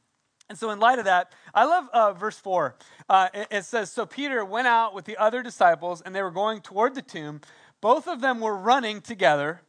And 0.49 0.57
so, 0.57 0.69
in 0.69 0.79
light 0.79 0.99
of 0.99 1.05
that, 1.05 1.33
I 1.53 1.65
love 1.65 1.89
uh, 1.93 2.13
verse 2.13 2.37
4. 2.37 2.75
Uh, 3.07 3.29
it, 3.33 3.47
it 3.51 3.65
says 3.65 3.91
So 3.91 4.05
Peter 4.05 4.43
went 4.43 4.67
out 4.67 4.93
with 4.93 5.05
the 5.05 5.17
other 5.17 5.43
disciples 5.43 6.01
and 6.01 6.15
they 6.15 6.21
were 6.21 6.31
going 6.31 6.61
toward 6.61 6.95
the 6.95 7.01
tomb. 7.01 7.41
Both 7.81 8.07
of 8.07 8.21
them 8.21 8.39
were 8.39 8.55
running 8.55 9.01
together, 9.01 9.61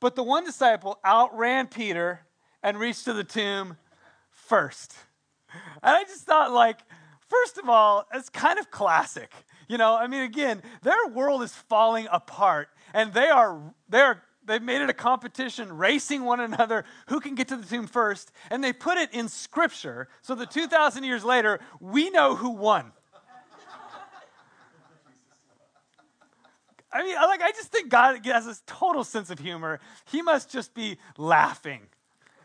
but 0.00 0.14
the 0.14 0.22
one 0.22 0.44
disciple 0.44 0.98
outran 1.04 1.68
Peter 1.68 2.20
and 2.62 2.78
reached 2.78 3.04
to 3.04 3.12
the 3.12 3.24
tomb 3.24 3.76
first. 4.30 4.94
And 5.82 5.96
I 5.96 6.02
just 6.04 6.24
thought, 6.24 6.52
like, 6.52 6.80
First 7.42 7.58
of 7.58 7.68
all, 7.68 8.06
it's 8.14 8.28
kind 8.28 8.58
of 8.58 8.70
classic. 8.70 9.32
You 9.68 9.78
know, 9.78 9.96
I 9.96 10.06
mean, 10.06 10.22
again, 10.22 10.62
their 10.82 11.06
world 11.12 11.42
is 11.42 11.52
falling 11.54 12.06
apart, 12.12 12.68
and 12.92 13.12
they 13.12 13.28
are 13.28 13.60
they 13.88 14.00
are 14.00 14.22
they've 14.44 14.62
made 14.62 14.82
it 14.82 14.90
a 14.90 14.94
competition, 14.94 15.76
racing 15.76 16.24
one 16.24 16.40
another 16.40 16.84
who 17.08 17.20
can 17.20 17.34
get 17.34 17.48
to 17.48 17.56
the 17.56 17.66
tomb 17.66 17.86
first, 17.86 18.30
and 18.50 18.62
they 18.62 18.72
put 18.72 18.98
it 18.98 19.12
in 19.12 19.28
Scripture 19.28 20.08
so 20.22 20.34
that 20.34 20.50
two 20.50 20.66
thousand 20.66 21.04
years 21.04 21.24
later 21.24 21.60
we 21.80 22.10
know 22.10 22.36
who 22.36 22.50
won. 22.50 22.92
I 26.92 27.02
mean, 27.02 27.16
like 27.16 27.42
I 27.42 27.50
just 27.50 27.72
think 27.72 27.88
God 27.88 28.24
has 28.26 28.46
this 28.46 28.62
total 28.66 29.02
sense 29.02 29.30
of 29.30 29.38
humor. 29.38 29.80
He 30.04 30.22
must 30.22 30.50
just 30.50 30.74
be 30.74 30.98
laughing 31.16 31.80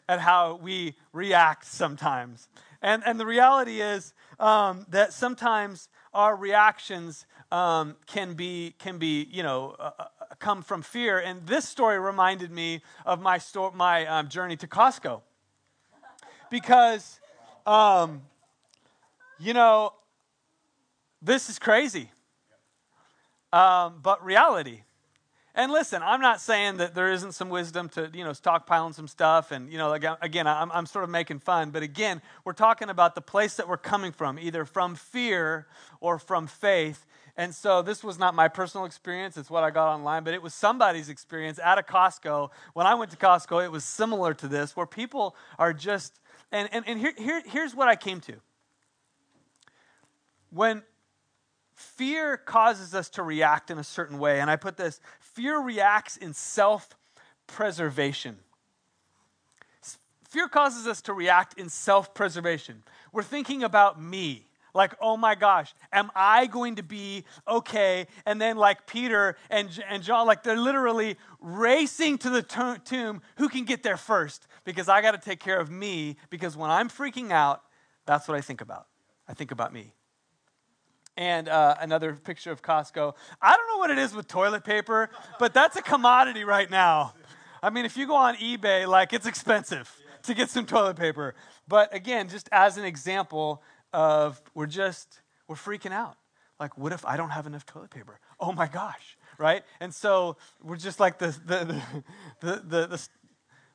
at 0.08 0.20
how 0.20 0.56
we 0.56 0.96
react 1.14 1.66
sometimes. 1.66 2.48
And, 2.82 3.04
and 3.06 3.20
the 3.20 3.26
reality 3.26 3.82
is 3.82 4.14
um, 4.40 4.86
that 4.90 5.14
sometimes 5.14 5.90
our 6.14 6.36
reactions 6.36 7.26
um, 7.52 7.96
can 8.06 8.34
be, 8.34 8.76
can 8.80 8.98
be 8.98 9.28
you 9.32 9.44
know, 9.44 9.76
uh, 9.80 9.92
uh, 10.00 10.06
come 10.40 10.62
from 10.62 10.82
fear. 10.82 11.20
And 11.20 11.46
this 11.46 11.68
story 11.68 12.00
reminded 12.00 12.52
me 12.52 12.82
of 13.06 13.22
my, 13.22 13.38
sto- 13.38 13.72
my 13.72 14.06
um, 14.06 14.30
journey 14.30 14.56
to 14.58 14.68
Costco. 14.68 15.22
Because, 16.50 17.20
um, 17.66 18.22
you 19.40 19.54
know, 19.54 19.94
this 21.22 21.50
is 21.50 21.60
crazy. 21.60 22.10
Um, 23.52 24.00
but 24.02 24.24
reality. 24.24 24.82
And 25.60 25.74
listen, 25.74 26.01
I'm 26.01 26.22
not 26.22 26.39
saying 26.39 26.78
that 26.78 26.95
there 26.95 27.12
isn't 27.12 27.34
some 27.34 27.49
wisdom 27.49 27.89
to, 27.89 28.10
you 28.14 28.24
know, 28.24 28.30
stockpiling 28.30 28.95
some 28.95 29.10
stuff. 29.10 29.51
And, 29.51 29.70
you 29.70 29.78
know, 29.78 29.91
again, 29.91 30.47
I'm, 30.47 30.72
I'm 30.72 30.86
sort 30.86 31.03
of 31.03 31.10
making 31.10 31.39
fun. 31.39 31.72
But 31.72 31.84
again, 31.84 32.22
we're 32.45 32.53
talking 32.53 32.89
about 32.89 33.14
the 33.14 33.20
place 33.20 33.57
that 33.57 33.68
we're 33.68 33.76
coming 33.76 34.14
from, 34.14 34.39
either 34.39 34.64
from 34.64 34.95
fear 34.95 35.68
or 35.99 36.18
from 36.18 36.47
faith. 36.47 37.05
And 37.36 37.53
so 37.53 37.82
this 37.82 38.05
was 38.05 38.18
not 38.18 38.34
my 38.36 38.47
personal 38.47 38.86
experience. 38.86 39.36
It's 39.36 39.49
what 39.49 39.66
I 39.66 39.70
got 39.70 39.93
online, 39.93 40.24
but 40.24 40.34
it 40.34 40.41
was 40.41 40.53
somebody's 40.53 41.10
experience 41.10 41.60
at 41.62 41.78
a 41.78 41.84
Costco. 41.84 42.51
When 42.74 42.88
I 42.88 42.95
went 42.95 43.12
to 43.12 43.18
Costco, 43.18 43.62
it 43.62 43.70
was 43.70 43.84
similar 43.84 44.34
to 44.36 44.47
this, 44.47 44.78
where 44.78 44.86
people 44.86 45.36
are 45.57 45.74
just, 45.74 46.22
and, 46.53 46.70
and, 46.72 46.88
and 46.88 46.97
here, 46.97 47.14
here, 47.18 47.43
here's 47.45 47.76
what 47.76 47.89
I 47.89 47.97
came 47.97 48.22
to. 48.22 48.36
When 50.51 50.84
fear 51.80 52.36
causes 52.36 52.93
us 52.93 53.07
to 53.10 53.24
react 53.24 53.72
in 53.72 53.78
a 53.78 53.84
certain 53.86 54.20
way, 54.20 54.41
and 54.41 54.49
I 54.49 54.57
put 54.57 54.76
this 54.76 54.99
fear 55.34 55.60
reacts 55.60 56.18
in 56.18 56.34
self 56.34 56.90
preservation. 57.48 58.38
Fear 60.30 60.48
causes 60.50 60.86
us 60.86 61.02
to 61.04 61.14
react 61.14 61.60
in 61.60 61.70
self 61.70 62.14
preservation. 62.14 62.84
We're 63.12 63.24
thinking 63.24 63.64
about 63.64 64.02
me. 64.02 64.46
Like, 64.76 64.94
oh 65.02 65.18
my 65.18 65.34
gosh, 65.34 65.74
am 65.92 66.12
I 66.16 66.46
going 66.46 66.76
to 66.76 66.84
be 66.84 67.26
okay? 67.48 68.06
And 68.28 68.40
then, 68.40 68.56
like 68.56 68.86
Peter 68.86 69.36
and, 69.50 69.68
and 69.90 70.04
John, 70.04 70.28
like 70.28 70.44
they're 70.44 70.56
literally 70.56 71.18
racing 71.40 72.20
to 72.20 72.30
the 72.30 72.44
tomb. 72.86 73.22
Who 73.38 73.50
can 73.50 73.66
get 73.66 73.82
there 73.82 73.98
first? 73.98 74.46
Because 74.66 74.88
I 74.88 75.02
got 75.02 75.12
to 75.12 75.18
take 75.18 75.40
care 75.40 75.60
of 75.60 75.72
me. 75.72 76.18
Because 76.30 76.56
when 76.56 76.70
I'm 76.70 76.88
freaking 76.88 77.32
out, 77.32 77.64
that's 78.06 78.28
what 78.28 78.38
I 78.38 78.42
think 78.42 78.62
about. 78.62 78.86
I 79.28 79.34
think 79.34 79.52
about 79.52 79.74
me 79.74 79.94
and 81.20 81.50
uh, 81.50 81.76
another 81.82 82.14
picture 82.14 82.50
of 82.50 82.62
Costco. 82.62 83.14
I 83.42 83.54
don't 83.54 83.68
know 83.68 83.78
what 83.78 83.92
it 83.92 83.98
is 83.98 84.16
with 84.16 84.30
toilet 84.30 84.64
paper, 84.64 85.10
but 85.38 85.54
that's 85.54 85.76
a 85.76 85.82
commodity 85.82 86.46
right 86.46 86.72
now. 86.72 87.14
I 87.62 87.70
mean, 87.70 87.84
if 87.84 87.98
you 87.98 88.08
go 88.08 88.16
on 88.16 88.38
eBay, 88.38 88.88
like 88.88 89.12
it's 89.12 89.26
expensive 89.26 89.94
to 90.24 90.34
get 90.34 90.50
some 90.50 90.66
toilet 90.66 90.96
paper. 90.96 91.36
But 91.68 91.94
again, 91.94 92.30
just 92.30 92.48
as 92.54 92.78
an 92.78 92.86
example 92.86 93.62
of 93.92 94.42
we're 94.54 94.66
just, 94.66 95.20
we're 95.50 95.58
freaking 95.58 95.92
out. 95.92 96.16
Like, 96.58 96.78
what 96.78 96.94
if 96.94 97.06
I 97.06 97.18
don't 97.18 97.32
have 97.32 97.46
enough 97.48 97.66
toilet 97.66 97.90
paper? 97.90 98.22
Oh 98.40 98.54
my 98.54 98.68
gosh, 98.68 99.18
right? 99.38 99.64
And 99.82 99.94
so 99.94 100.38
we're 100.64 100.78
just 100.78 101.02
like 101.02 101.18
the, 101.18 101.38
the, 101.46 101.82
the, 102.40 102.64
the, 102.66 102.88
the, 102.88 103.08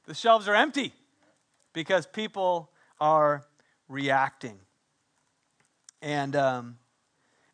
the 0.07 0.15
shelves 0.15 0.49
are 0.49 0.55
empty 0.55 0.95
because 1.75 2.07
people 2.07 2.71
are 2.99 3.45
reacting. 3.87 4.59
And, 6.01 6.35
um, 6.37 6.79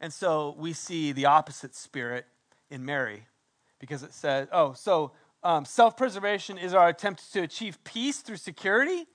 and 0.01 0.13
so 0.13 0.55
we 0.59 0.73
see 0.73 1.13
the 1.13 1.27
opposite 1.27 1.75
spirit 1.75 2.27
in 2.71 2.85
Mary 2.85 3.27
because 3.79 4.03
it 4.03 4.15
says, 4.15 4.49
oh, 4.53 4.73
so 4.73 5.13
um, 5.43 5.65
self 5.65 5.97
preservation 5.97 6.59
is 6.59 6.75
our 6.75 6.89
attempt 6.89 7.33
to 7.33 7.43
achieve 7.43 7.83
peace 7.85 8.19
through 8.19 8.37
security, 8.37 9.07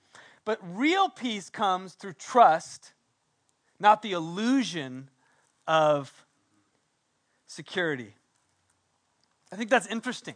but 0.44 0.58
real 0.62 1.08
peace 1.08 1.50
comes 1.50 1.94
through 1.94 2.14
trust, 2.14 2.92
not 3.80 4.02
the 4.02 4.12
illusion 4.12 5.08
of 5.66 6.24
security. 7.46 8.14
I 9.52 9.56
think 9.56 9.70
that's 9.70 9.86
interesting 9.86 10.34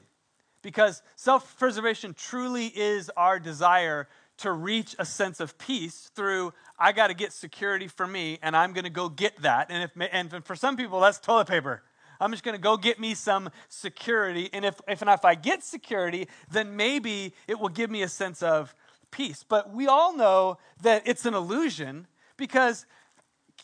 because 0.63 1.03
self 1.17 1.59
preservation 1.59 2.15
truly 2.15 2.67
is 2.67 3.11
our 3.17 3.39
desire 3.39 4.09
to 4.39 4.53
reach 4.53 4.97
a 4.99 5.05
sense 5.05 5.39
of 5.39 5.59
peace 5.59 6.11
through 6.15 6.53
I 6.79 6.93
got 6.93 7.09
to 7.09 7.15
get 7.15 7.33
security 7.33 7.89
for 7.89 8.07
me 8.07 8.39
and 8.43 8.57
I'm 8.57 8.73
going 8.73 8.85
to 8.85 8.91
go 8.91 9.09
get 9.09 9.43
that. 9.43 9.71
And 9.71 9.85
if 9.85 10.09
and 10.13 10.45
for 10.45 10.57
some 10.57 10.77
people 10.77 11.01
that's 11.01 11.19
toilet 11.19 11.49
paper. 11.49 11.83
I'm 12.23 12.33
just 12.33 12.43
going 12.43 12.57
to 12.57 12.61
go 12.61 12.77
get 12.77 13.01
me 13.01 13.15
some 13.15 13.51
security 13.69 14.51
and 14.53 14.65
if 14.65 14.81
if 14.89 15.03
and 15.03 15.11
if 15.11 15.25
I 15.25 15.35
get 15.35 15.63
security, 15.63 16.29
then 16.51 16.77
maybe 16.77 17.35
it 17.47 17.59
will 17.59 17.69
give 17.69 17.91
me 17.91 18.03
a 18.03 18.09
sense 18.09 18.43
of 18.43 18.75
peace. 19.11 19.45
But 19.47 19.73
we 19.73 19.87
all 19.87 20.17
know 20.17 20.59
that 20.83 21.03
it's 21.07 21.27
an 21.27 21.35
illusion 21.35 22.07
because 22.37 22.87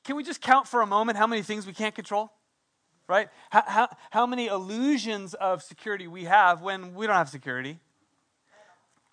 can 0.04 0.16
we 0.16 0.22
just 0.22 0.40
count 0.40 0.68
for 0.68 0.82
a 0.82 0.86
moment 0.86 1.18
how 1.18 1.26
many 1.26 1.42
things 1.42 1.66
we 1.66 1.72
can't 1.72 1.94
control? 1.94 2.30
Right? 3.08 3.28
How, 3.50 3.62
how, 3.66 3.96
how 4.10 4.26
many 4.26 4.48
illusions 4.48 5.34
of 5.34 5.62
security 5.62 6.08
we 6.08 6.24
have 6.24 6.60
when 6.60 6.94
we 6.94 7.06
don't 7.06 7.16
have 7.16 7.28
security 7.28 7.78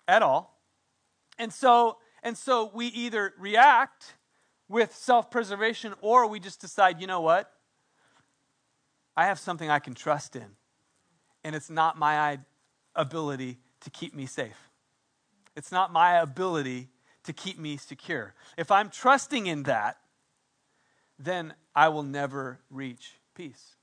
at 0.06 0.22
all. 0.22 0.58
And 1.38 1.52
so, 1.52 1.98
and 2.22 2.36
so 2.36 2.70
we 2.72 2.86
either 2.86 3.32
react 3.38 4.14
with 4.68 4.94
self 4.94 5.30
preservation 5.30 5.94
or 6.00 6.26
we 6.26 6.40
just 6.40 6.60
decide, 6.60 7.00
you 7.00 7.06
know 7.06 7.20
what? 7.20 7.50
I 9.16 9.26
have 9.26 9.38
something 9.38 9.70
I 9.70 9.78
can 9.78 9.94
trust 9.94 10.34
in, 10.34 10.56
and 11.44 11.54
it's 11.54 11.70
not 11.70 11.98
my 11.98 12.40
ability 12.96 13.58
to 13.82 13.90
keep 13.90 14.14
me 14.14 14.26
safe. 14.26 14.70
It's 15.56 15.70
not 15.70 15.92
my 15.92 16.18
ability 16.18 16.88
to 17.24 17.32
keep 17.32 17.58
me 17.58 17.76
secure. 17.76 18.34
If 18.58 18.70
I'm 18.70 18.90
trusting 18.90 19.46
in 19.46 19.64
that, 19.64 19.98
then 21.18 21.54
I 21.76 21.88
will 21.88 22.02
never 22.02 22.58
reach 22.70 23.14
peace. 23.34 23.73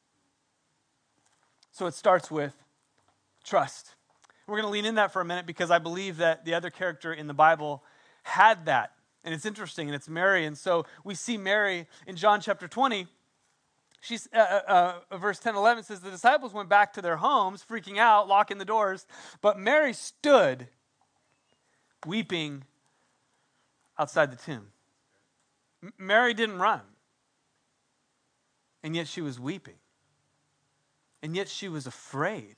So 1.71 1.85
it 1.87 1.93
starts 1.93 2.29
with 2.29 2.53
trust. 3.43 3.95
We're 4.47 4.57
going 4.57 4.67
to 4.67 4.71
lean 4.71 4.85
in 4.85 4.95
that 4.95 5.13
for 5.13 5.21
a 5.21 5.25
minute 5.25 5.45
because 5.45 5.71
I 5.71 5.79
believe 5.79 6.17
that 6.17 6.45
the 6.45 6.53
other 6.53 6.69
character 6.69 7.13
in 7.13 7.27
the 7.27 7.33
Bible 7.33 7.83
had 8.23 8.65
that. 8.65 8.91
And 9.23 9.33
it's 9.33 9.45
interesting, 9.45 9.87
and 9.87 9.95
it's 9.95 10.09
Mary. 10.09 10.45
And 10.45 10.57
so 10.57 10.85
we 11.03 11.15
see 11.15 11.37
Mary 11.37 11.87
in 12.07 12.15
John 12.15 12.41
chapter 12.41 12.67
20. 12.67 13.07
She's, 14.01 14.27
uh, 14.33 14.61
uh, 14.67 14.93
uh 15.11 15.17
verse 15.17 15.39
10 15.39 15.55
11 15.55 15.83
says, 15.83 16.01
The 16.01 16.09
disciples 16.09 16.53
went 16.53 16.69
back 16.69 16.93
to 16.93 17.01
their 17.01 17.17
homes, 17.17 17.63
freaking 17.67 17.97
out, 17.97 18.27
locking 18.27 18.57
the 18.57 18.65
doors. 18.65 19.05
But 19.41 19.59
Mary 19.59 19.93
stood 19.93 20.67
weeping 22.05 22.63
outside 23.97 24.31
the 24.31 24.37
tomb. 24.37 24.67
M- 25.83 25.93
Mary 25.99 26.33
didn't 26.33 26.57
run, 26.57 26.81
and 28.83 28.95
yet 28.95 29.07
she 29.07 29.21
was 29.21 29.39
weeping. 29.39 29.75
And 31.21 31.35
yet 31.35 31.47
she 31.47 31.69
was 31.69 31.85
afraid. 31.85 32.55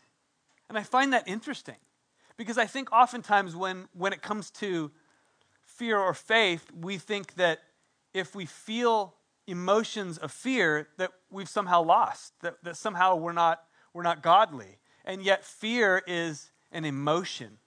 And 0.69 0.77
I 0.77 0.83
find 0.83 1.13
that 1.13 1.27
interesting 1.27 1.75
because 2.37 2.57
I 2.57 2.65
think 2.65 2.91
oftentimes 2.91 3.55
when, 3.55 3.87
when 3.93 4.13
it 4.13 4.21
comes 4.21 4.49
to 4.51 4.91
fear 5.65 5.97
or 5.97 6.13
faith, 6.13 6.71
we 6.73 6.97
think 6.97 7.35
that 7.35 7.59
if 8.13 8.35
we 8.35 8.45
feel 8.45 9.15
emotions 9.47 10.17
of 10.17 10.31
fear, 10.31 10.87
that 10.97 11.11
we've 11.29 11.49
somehow 11.49 11.83
lost, 11.83 12.33
that, 12.41 12.63
that 12.63 12.77
somehow 12.77 13.15
we're 13.15 13.33
not, 13.33 13.63
we're 13.93 14.03
not 14.03 14.23
godly. 14.23 14.79
And 15.05 15.21
yet, 15.21 15.43
fear 15.43 16.01
is 16.07 16.51
an 16.71 16.85
emotion. 16.85 17.57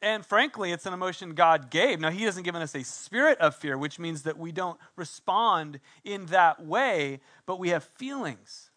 And 0.00 0.24
frankly, 0.24 0.72
it's 0.72 0.86
an 0.86 0.92
emotion 0.92 1.34
God 1.34 1.70
gave. 1.70 2.00
Now, 2.00 2.10
He 2.10 2.24
hasn't 2.24 2.44
given 2.44 2.62
us 2.62 2.74
a 2.74 2.84
spirit 2.84 3.38
of 3.38 3.54
fear, 3.54 3.76
which 3.76 3.98
means 3.98 4.22
that 4.22 4.38
we 4.38 4.52
don't 4.52 4.78
respond 4.94 5.80
in 6.04 6.26
that 6.26 6.64
way, 6.64 7.20
but 7.44 7.58
we 7.58 7.70
have 7.70 7.84
feelings, 7.84 8.70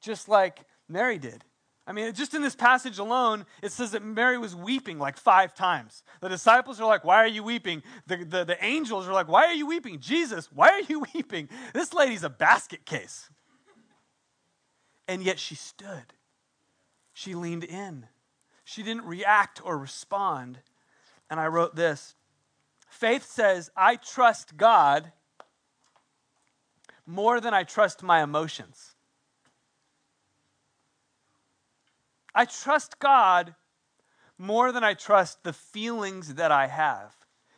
just 0.00 0.28
like 0.28 0.64
Mary 0.88 1.18
did. 1.18 1.44
I 1.86 1.92
mean, 1.92 2.14
just 2.14 2.32
in 2.32 2.40
this 2.40 2.56
passage 2.56 2.98
alone, 2.98 3.44
it 3.62 3.70
says 3.70 3.90
that 3.90 4.02
Mary 4.02 4.38
was 4.38 4.56
weeping 4.56 4.98
like 4.98 5.18
five 5.18 5.54
times. 5.54 6.02
The 6.20 6.30
disciples 6.30 6.80
are 6.80 6.86
like, 6.86 7.04
Why 7.04 7.16
are 7.16 7.28
you 7.28 7.42
weeping? 7.42 7.82
The, 8.06 8.24
the, 8.24 8.44
the 8.44 8.64
angels 8.64 9.06
are 9.06 9.12
like, 9.12 9.28
Why 9.28 9.46
are 9.46 9.52
you 9.54 9.66
weeping? 9.66 10.00
Jesus, 10.00 10.50
why 10.50 10.68
are 10.70 10.80
you 10.80 11.04
weeping? 11.14 11.48
This 11.74 11.92
lady's 11.92 12.24
a 12.24 12.30
basket 12.30 12.86
case. 12.86 13.28
And 15.06 15.22
yet 15.22 15.38
she 15.38 15.54
stood, 15.54 16.14
she 17.12 17.34
leaned 17.34 17.64
in, 17.64 18.06
she 18.64 18.82
didn't 18.82 19.04
react 19.04 19.60
or 19.62 19.76
respond. 19.76 20.60
And 21.28 21.38
I 21.38 21.48
wrote 21.48 21.76
this 21.76 22.14
Faith 22.88 23.26
says, 23.26 23.70
I 23.76 23.96
trust 23.96 24.56
God 24.56 25.12
more 27.06 27.40
than 27.40 27.52
I 27.52 27.64
trust 27.64 28.02
my 28.02 28.22
emotions. 28.22 28.93
I 32.34 32.44
trust 32.44 32.98
God 32.98 33.54
more 34.36 34.72
than 34.72 34.82
I 34.82 34.94
trust 34.94 35.44
the 35.44 35.52
feelings 35.52 36.34
that 36.34 36.50
I 36.50 36.66
have 36.66 37.14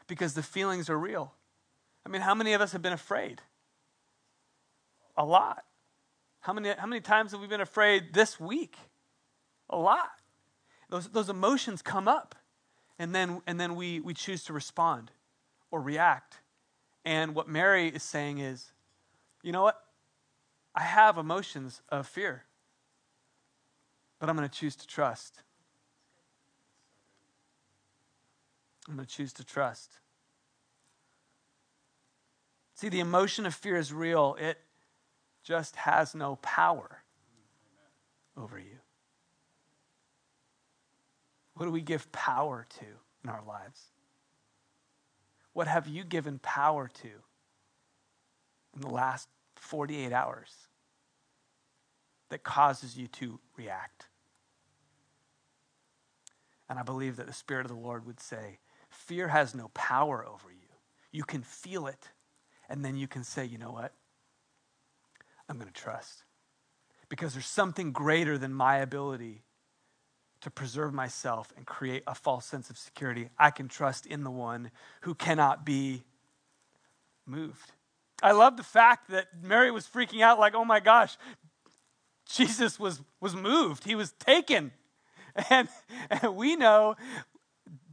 because 0.07 0.35
the 0.35 0.43
feelings 0.43 0.91
are 0.91 0.99
real. 0.99 1.33
I 2.05 2.09
mean, 2.09 2.22
how 2.22 2.35
many 2.35 2.53
of 2.53 2.61
us 2.61 2.72
have 2.72 2.83
been 2.83 2.93
afraid? 2.93 3.41
A 5.16 5.24
lot. 5.24 5.64
How 6.41 6.53
many, 6.53 6.70
how 6.70 6.87
many 6.87 7.01
times 7.01 7.33
have 7.33 7.41
we 7.41 7.47
been 7.47 7.61
afraid 7.61 8.12
this 8.12 8.39
week? 8.39 8.77
A 9.70 9.77
lot. 9.77 10.11
Those, 10.89 11.09
those 11.09 11.29
emotions 11.29 11.83
come 11.83 12.07
up, 12.07 12.37
and 12.99 13.12
then, 13.12 13.43
and 13.47 13.59
then 13.59 13.74
we, 13.74 13.99
we 13.99 14.14
choose 14.14 14.45
to 14.45 14.53
respond 14.53 15.11
or 15.72 15.81
react. 15.81 16.37
And 17.05 17.35
what 17.35 17.49
Mary 17.49 17.89
is 17.89 18.05
saying 18.05 18.39
is, 18.39 18.70
you 19.43 19.51
know 19.51 19.62
what? 19.62 19.81
I 20.74 20.83
have 20.83 21.18
emotions 21.18 21.81
of 21.89 22.07
fear 22.07 22.45
but 24.19 24.29
I'm 24.29 24.37
going 24.37 24.49
to 24.49 24.55
choose 24.55 24.77
to 24.77 24.87
trust. 24.87 25.43
I'm 28.89 28.97
going 28.97 29.07
to 29.07 29.12
choose 29.12 29.33
to 29.35 29.45
trust. 29.45 29.99
See, 32.75 32.89
the 32.89 33.01
emotion 33.01 33.47
of 33.47 33.55
fear 33.55 33.77
is 33.77 33.93
real, 33.93 34.37
it 34.39 34.59
just 35.43 35.77
has 35.77 36.14
no 36.14 36.37
power 36.37 37.03
over 38.37 38.59
you. 38.59 38.79
What 41.55 41.67
do 41.67 41.73
we 41.73 41.81
give 41.81 42.11
power 42.12 42.67
to 42.79 42.85
in 43.25 43.31
our 43.31 43.43
lives? 43.47 43.81
What 45.55 45.67
have 45.69 45.89
you 45.89 46.05
given 46.05 46.39
power 46.41 46.91
to 47.03 47.09
in 48.75 48.83
the 48.83 48.91
last 48.91 49.29
48 49.57 50.12
hours? 50.12 50.51
That 52.31 52.43
causes 52.43 52.97
you 52.97 53.07
to 53.09 53.39
react. 53.57 54.07
And 56.68 56.79
I 56.79 56.83
believe 56.83 57.16
that 57.16 57.27
the 57.27 57.33
Spirit 57.33 57.64
of 57.66 57.70
the 57.70 57.79
Lord 57.79 58.07
would 58.07 58.20
say, 58.20 58.59
Fear 58.91 59.29
has 59.29 59.55
no 59.55 59.68
power 59.74 60.24
over 60.27 60.51
you. 60.51 60.68
You 61.12 61.24
can 61.24 61.43
feel 61.43 61.87
it, 61.87 62.09
and 62.68 62.85
then 62.85 62.97
you 62.97 63.07
can 63.07 63.24
say, 63.24 63.45
You 63.45 63.59
know 63.59 63.70
what? 63.70 63.93
I'm 65.49 65.59
going 65.59 65.72
to 65.72 65.81
trust. 65.81 66.24
Because 67.09 67.35
there's 67.35 67.47
something 67.47 67.93
greater 67.93 68.37
than 68.37 68.53
my 68.53 68.79
ability 68.79 69.45
to 70.41 70.51
preserve 70.51 70.93
myself 70.93 71.53
and 71.57 71.66
create 71.66 72.03
a 72.07 72.14
false 72.14 72.45
sense 72.45 72.68
of 72.68 72.77
security. 72.77 73.29
I 73.39 73.51
can 73.51 73.68
trust 73.68 74.07
in 74.07 74.24
the 74.24 74.31
one 74.31 74.70
who 75.03 75.14
cannot 75.14 75.64
be 75.64 76.03
moved. 77.24 77.72
I 78.22 78.33
love 78.33 78.57
the 78.57 78.62
fact 78.62 79.11
that 79.11 79.27
Mary 79.43 79.70
was 79.70 79.87
freaking 79.87 80.22
out, 80.22 80.39
like, 80.39 80.55
oh 80.55 80.64
my 80.64 80.81
gosh, 80.81 81.16
Jesus 82.27 82.79
was, 82.79 83.01
was 83.20 83.35
moved, 83.35 83.85
he 83.85 83.95
was 83.95 84.12
taken. 84.12 84.72
And, 85.51 85.68
and 86.09 86.35
we 86.35 86.57
know, 86.57 86.97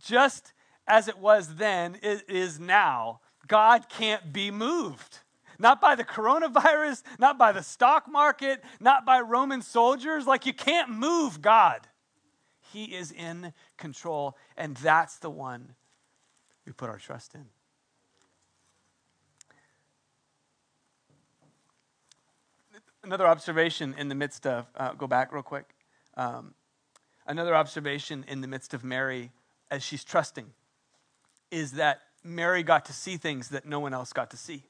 just 0.02 0.54
as 0.88 1.10
it 1.10 1.18
was 1.18 1.56
then, 1.56 1.98
it 2.02 2.24
is 2.30 2.58
now. 2.58 3.20
God 3.48 3.90
can't 3.90 4.32
be 4.32 4.50
moved. 4.50 5.20
Not 5.60 5.82
by 5.82 5.96
the 5.96 6.06
coronavirus, 6.06 7.04
not 7.20 7.38
by 7.38 7.52
the 7.52 7.62
stock 7.62 8.10
market, 8.10 8.64
not 8.80 9.06
by 9.06 9.20
Roman 9.20 9.62
soldiers. 9.62 10.26
Like 10.26 10.46
you 10.46 10.54
can't 10.54 10.90
move 10.90 11.42
God. 11.42 11.88
He 12.72 12.96
is 12.96 13.12
in 13.12 13.54
control, 13.78 14.38
and 14.56 14.78
that's 14.78 15.18
the 15.18 15.30
one 15.30 15.76
we 16.66 16.72
put 16.72 16.90
our 16.90 16.98
trust 16.98 17.36
in. 17.36 17.46
Another 23.04 23.28
observation 23.28 23.94
in 23.98 24.08
the 24.08 24.16
midst 24.16 24.48
of, 24.48 24.66
uh, 24.76 24.94
go 24.94 25.08
back 25.08 25.34
real 25.34 25.44
quick. 25.44 25.76
Um, 26.16 26.54
another 27.28 27.54
observation 27.54 28.24
in 28.28 28.42
the 28.42 28.48
midst 28.48 28.74
of 28.74 28.84
Mary 28.84 29.32
as 29.70 29.84
she's 29.84 30.04
trusting 30.04 30.46
is 31.52 31.74
that 31.74 32.02
Mary 32.24 32.64
got 32.64 32.86
to 32.86 32.94
see 32.94 33.18
things 33.18 33.50
that 33.50 33.66
no 33.66 33.80
one 33.80 33.94
else 33.94 34.14
got 34.14 34.32
to 34.32 34.38
see. 34.38 34.64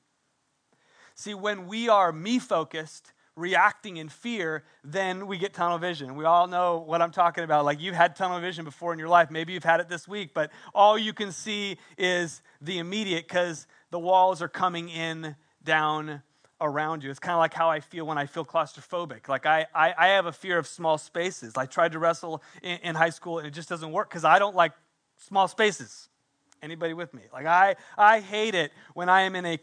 See, 1.16 1.36
when 1.36 1.68
we 1.68 1.90
are 1.90 2.12
me 2.12 2.40
focused, 2.40 3.14
reacting 3.36 3.98
in 3.98 4.10
fear, 4.10 4.64
then 4.84 5.28
we 5.28 5.38
get 5.38 5.54
tunnel 5.54 5.78
vision. 5.78 6.16
We 6.16 6.26
all 6.26 6.48
know 6.48 6.80
what 6.80 7.02
I'm 7.02 7.12
talking 7.12 7.44
about. 7.44 7.66
Like 7.66 7.80
you've 7.80 7.96
had 7.96 8.16
tunnel 8.16 8.40
vision 8.40 8.66
before 8.66 8.94
in 8.94 9.00
your 9.00 9.10
life. 9.10 9.30
Maybe 9.30 9.54
you've 9.54 9.64
had 9.64 9.80
it 9.80 9.90
this 9.90 10.08
week, 10.08 10.34
but 10.34 10.52
all 10.74 10.98
you 10.98 11.14
can 11.14 11.32
see 11.32 11.78
is 11.98 12.42
the 12.62 12.80
immediate 12.80 13.28
because 13.28 13.68
the 13.92 14.00
walls 14.00 14.42
are 14.42 14.48
coming 14.48 14.90
in 14.90 15.36
down 15.64 16.24
around 16.64 17.04
you. 17.04 17.12
It's 17.12 17.20
kind 17.20 17.34
of 17.34 17.40
like 17.40 17.54
how 17.54 17.70
I 17.70 17.82
feel 17.82 18.08
when 18.08 18.18
I 18.18 18.26
feel 18.26 18.46
claustrophobic. 18.46 19.28
Like 19.28 19.46
I, 19.46 19.68
I, 19.76 19.94
I 19.98 20.08
have 20.10 20.26
a 20.26 20.32
fear 20.32 20.58
of 20.58 20.66
small 20.66 20.98
spaces. 20.98 21.54
I 21.58 21.66
tried 21.66 21.92
to 21.92 22.00
wrestle 22.00 22.42
in, 22.62 22.80
in 22.84 22.96
high 22.96 23.10
school 23.10 23.38
and 23.38 23.48
it 23.48 23.52
just 23.52 23.70
doesn't 23.70 23.92
work 23.92 24.10
because 24.10 24.24
I 24.24 24.40
don't 24.40 24.56
like 24.56 24.72
small 25.18 25.48
spaces. 25.48 26.10
Anybody 26.62 26.94
with 26.94 27.14
me? 27.14 27.24
Like 27.34 27.46
I, 27.46 27.76
I 27.98 28.22
hate 28.22 28.56
it 28.56 28.72
when 28.94 29.10
I 29.10 29.22
am 29.24 29.36
in 29.36 29.46
a 29.46 29.60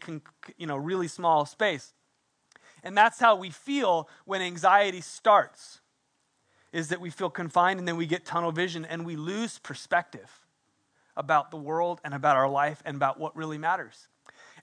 you 0.57 0.67
know 0.67 0.77
really 0.77 1.07
small 1.07 1.45
space. 1.45 1.93
And 2.83 2.95
that's 2.95 3.19
how 3.19 3.35
we 3.35 3.49
feel 3.49 4.07
when 4.25 4.41
anxiety 4.41 5.01
starts. 5.01 5.79
Is 6.71 6.87
that 6.89 7.01
we 7.01 7.09
feel 7.09 7.29
confined 7.29 7.79
and 7.79 7.87
then 7.87 7.97
we 7.97 8.05
get 8.05 8.23
tunnel 8.23 8.51
vision 8.53 8.85
and 8.85 9.05
we 9.05 9.17
lose 9.17 9.59
perspective 9.59 10.29
about 11.17 11.51
the 11.51 11.57
world 11.57 11.99
and 12.05 12.13
about 12.13 12.37
our 12.37 12.47
life 12.47 12.81
and 12.85 12.95
about 12.95 13.19
what 13.19 13.35
really 13.35 13.57
matters. 13.57 14.07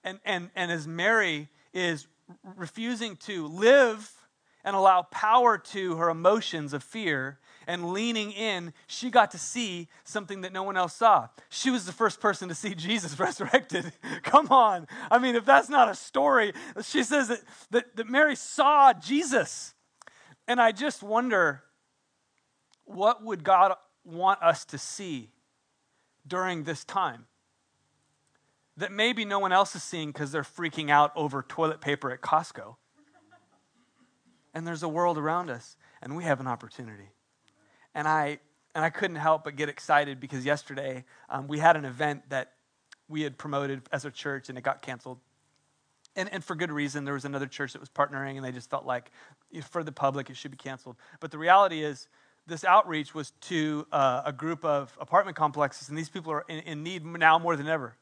And, 0.05 0.19
and, 0.25 0.51
and 0.57 0.73
as 0.73 0.87
Mary 0.87 1.49
is 1.75 2.07
refusing 2.57 3.17
to 3.17 3.47
live 3.47 4.13
and 4.65 4.77
allow 4.77 5.03
power 5.03 5.57
to 5.57 5.97
her 5.97 6.11
emotions 6.11 6.73
of 6.73 6.83
fear 6.83 7.39
and 7.67 7.93
leaning 7.93 8.33
in, 8.33 8.73
she 8.87 9.11
got 9.11 9.31
to 9.31 9.39
see 9.39 9.89
something 10.05 10.41
that 10.41 10.53
no 10.53 10.63
one 10.63 10.77
else 10.77 10.95
saw. 10.95 11.29
She 11.49 11.71
was 11.71 11.87
the 11.87 11.93
first 11.93 12.21
person 12.21 12.49
to 12.49 12.55
see 12.55 12.75
Jesus 12.75 13.19
resurrected. 13.21 13.93
Come 14.23 14.49
on. 14.49 14.87
I 15.11 15.19
mean, 15.19 15.37
if 15.37 15.45
that's 15.45 15.69
not 15.69 15.89
a 15.89 15.95
story, 15.95 16.53
she 16.83 17.03
says 17.03 17.29
that, 17.29 17.41
that, 17.71 17.97
that 17.97 18.09
Mary 18.09 18.37
saw 18.37 18.93
Jesus. 18.93 19.75
And 20.47 20.61
I 20.61 20.73
just 20.73 21.03
wonder 21.03 21.63
what 22.85 23.23
would 23.23 23.45
God 23.45 23.75
want 24.05 24.43
us 24.43 24.65
to 24.67 24.79
see 24.79 25.31
during 26.27 26.65
this 26.65 26.85
time? 26.85 27.27
That 28.79 28.93
maybe 28.93 29.25
no 29.25 29.41
one 29.41 29.53
else 29.53 29.75
is 29.75 29.83
seeing 29.83 30.13
because 30.13 30.31
they're 30.31 30.43
freaking 30.43 30.89
out 30.89 31.11
over 31.17 31.43
toilet 31.43 31.81
paper 31.81 32.13
at 32.13 32.21
Costco. 32.21 32.77
And 34.55 34.67
there's 34.67 34.85
a 34.85 34.89
world 34.89 35.19
around 35.19 35.51
us, 35.51 35.77
and 36.01 36.17
we 36.17 36.25
have 36.25 36.41
an 36.41 36.47
opportunity. 36.47 37.11
And 37.95 38.07
I, 38.07 38.39
and 38.75 38.85
I 38.85 38.91
couldn't 38.91 39.17
help 39.17 39.45
but 39.45 39.57
get 39.57 39.69
excited 39.69 40.21
because 40.21 40.45
yesterday 40.45 41.05
um, 41.29 41.49
we 41.49 41.59
had 41.59 41.77
an 41.77 41.85
event 41.85 42.31
that 42.31 42.53
we 43.09 43.23
had 43.23 43.37
promoted 43.37 43.83
as 43.93 44.05
a 44.05 44.13
church, 44.13 44.49
and 44.49 44.57
it 44.57 44.63
got 44.63 44.81
canceled. 44.81 45.19
And, 46.15 46.33
and 46.33 46.45
for 46.45 46.55
good 46.55 46.71
reason, 46.71 47.05
there 47.05 47.15
was 47.15 47.25
another 47.25 47.47
church 47.47 47.73
that 47.73 47.81
was 47.81 47.91
partnering, 47.91 48.37
and 48.37 48.45
they 48.45 48.53
just 48.53 48.71
felt 48.71 48.87
like 48.87 49.11
for 49.71 49.83
the 49.83 49.93
public 49.93 50.31
it 50.31 50.37
should 50.37 50.53
be 50.53 50.57
canceled. 50.57 50.97
But 51.19 51.33
the 51.33 51.39
reality 51.39 51.83
is, 51.83 52.09
this 52.47 52.65
outreach 52.65 53.15
was 53.15 53.33
to 53.43 53.87
uh, 53.93 54.23
a 54.25 54.33
group 54.33 54.65
of 54.65 54.97
apartment 55.01 55.37
complexes, 55.37 55.89
and 55.89 55.99
these 55.99 56.09
people 56.09 56.33
are 56.33 56.45
in, 56.49 56.61
in 56.61 56.83
need 56.83 57.05
now 57.05 57.39
more 57.39 57.57
than 57.57 57.67
ever 57.67 57.97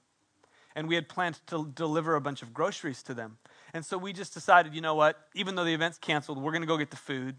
and 0.76 0.86
we 0.86 0.94
had 0.94 1.08
planned 1.08 1.40
to 1.48 1.72
deliver 1.74 2.14
a 2.14 2.20
bunch 2.20 2.42
of 2.42 2.54
groceries 2.54 3.02
to 3.02 3.14
them. 3.14 3.38
And 3.74 3.84
so 3.84 3.98
we 3.98 4.12
just 4.12 4.32
decided, 4.32 4.74
you 4.74 4.80
know 4.80 4.94
what, 4.94 5.18
even 5.34 5.56
though 5.56 5.64
the 5.64 5.74
event's 5.74 5.98
canceled, 5.98 6.40
we're 6.40 6.52
going 6.52 6.62
to 6.62 6.68
go 6.68 6.76
get 6.76 6.90
the 6.90 6.96
food 6.96 7.34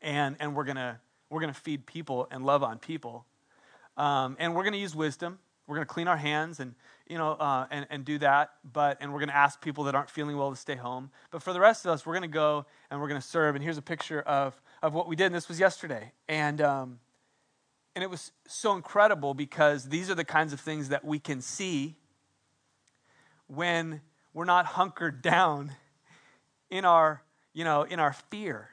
and, 0.00 0.36
and 0.38 0.54
we're 0.54 0.64
going 0.64 0.76
to 0.76 1.00
We're 1.30 1.40
going 1.40 1.54
to 1.54 1.60
feed 1.60 1.86
people 1.86 2.28
and 2.30 2.44
love 2.44 2.62
on 2.62 2.78
people. 2.78 3.24
Um, 3.96 4.36
and 4.38 4.54
we're 4.54 4.64
going 4.64 4.74
to 4.74 4.78
use 4.78 4.94
wisdom. 4.94 5.38
We're 5.66 5.76
going 5.76 5.86
to 5.86 5.94
clean 5.94 6.08
our 6.08 6.18
hands 6.18 6.60
and, 6.60 6.74
you 7.08 7.16
know, 7.16 7.32
uh, 7.32 7.66
and, 7.70 7.86
and 7.88 8.04
do 8.04 8.18
that. 8.18 8.50
But, 8.70 8.98
and 9.00 9.12
we're 9.12 9.20
going 9.20 9.30
to 9.30 9.36
ask 9.36 9.62
people 9.62 9.84
that 9.84 9.94
aren't 9.94 10.10
feeling 10.10 10.36
well 10.36 10.50
to 10.50 10.56
stay 10.56 10.76
home. 10.76 11.10
But 11.30 11.42
for 11.42 11.54
the 11.54 11.60
rest 11.60 11.86
of 11.86 11.92
us, 11.92 12.04
we're 12.04 12.12
going 12.12 12.30
to 12.30 12.38
go 12.46 12.66
and 12.90 13.00
we're 13.00 13.08
going 13.08 13.20
to 13.20 13.26
serve. 13.26 13.54
And 13.54 13.64
here's 13.64 13.78
a 13.78 13.82
picture 13.82 14.20
of, 14.20 14.60
of 14.82 14.92
what 14.92 15.08
we 15.08 15.16
did. 15.16 15.26
And 15.26 15.34
this 15.34 15.48
was 15.48 15.58
yesterday. 15.58 16.12
And, 16.28 16.60
um, 16.60 16.98
and 17.94 18.04
it 18.04 18.10
was 18.10 18.32
so 18.46 18.74
incredible 18.74 19.32
because 19.32 19.88
these 19.88 20.10
are 20.10 20.14
the 20.14 20.24
kinds 20.24 20.52
of 20.52 20.60
things 20.60 20.90
that 20.90 21.02
we 21.02 21.18
can 21.18 21.40
see 21.40 21.96
when 23.54 24.00
we're 24.32 24.44
not 24.44 24.66
hunkered 24.66 25.22
down 25.22 25.72
in 26.70 26.84
our, 26.84 27.22
you 27.52 27.64
know, 27.64 27.82
in 27.82 28.00
our 28.00 28.12
fear 28.30 28.68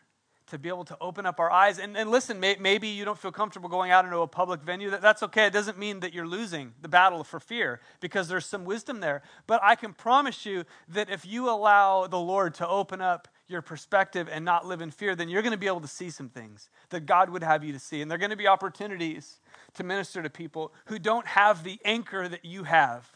to 0.48 0.58
be 0.58 0.70
able 0.70 0.86
to 0.86 0.98
open 1.00 1.26
up 1.26 1.40
our 1.40 1.52
eyes. 1.52 1.80
And, 1.80 1.96
and 1.96 2.10
listen, 2.10 2.40
may, 2.40 2.56
maybe 2.60 2.88
you 2.88 3.06
don't 3.06 3.18
feel 3.18 3.32
comfortable 3.32 3.70
going 3.70 3.92
out 3.92 4.06
into 4.06 4.18
a 4.20 4.28
public 4.28 4.62
venue. 4.62 4.90
That, 4.90 5.02
that's 5.02 5.22
okay. 5.24 5.46
It 5.46 5.54
doesn't 5.54 5.78
mean 5.78 6.00
that 6.00 6.14
you're 6.14 6.28
losing 6.28 6.74
the 6.82 6.88
battle 6.88 7.24
for 7.24 7.40
fear 7.40 7.82
because 8.00 8.28
there's 8.28 8.46
some 8.46 8.66
wisdom 8.66 9.00
there. 9.00 9.22
But 9.48 9.62
I 9.64 9.76
can 9.76 9.94
promise 9.94 10.46
you 10.46 10.64
that 10.90 11.10
if 11.10 11.26
you 11.26 11.50
allow 11.50 12.08
the 12.08 12.20
Lord 12.20 12.56
to 12.56 12.68
open 12.68 13.02
up 13.02 13.28
your 13.48 13.62
perspective 13.62 14.28
and 14.32 14.44
not 14.46 14.66
live 14.66 14.82
in 14.82 14.92
fear, 14.92 15.16
then 15.16 15.30
you're 15.30 15.42
going 15.42 15.52
to 15.52 15.58
be 15.58 15.68
able 15.68 15.82
to 15.82 15.88
see 15.88 16.10
some 16.10 16.30
things 16.30 16.70
that 16.90 17.06
God 17.06 17.30
would 17.30 17.44
have 17.44 17.64
you 17.64 17.74
to 17.74 17.80
see. 17.80 18.02
And 18.02 18.10
there 18.10 18.16
are 18.16 18.20
going 18.20 18.30
to 18.32 18.36
be 18.36 18.48
opportunities 18.48 19.40
to 19.76 19.84
minister 19.84 20.24
to 20.24 20.30
people 20.30 20.74
who 20.86 21.00
don't 21.00 21.28
have 21.28 21.64
the 21.64 21.80
anchor 21.86 22.28
that 22.28 22.46
you 22.46 22.64
have 22.64 23.12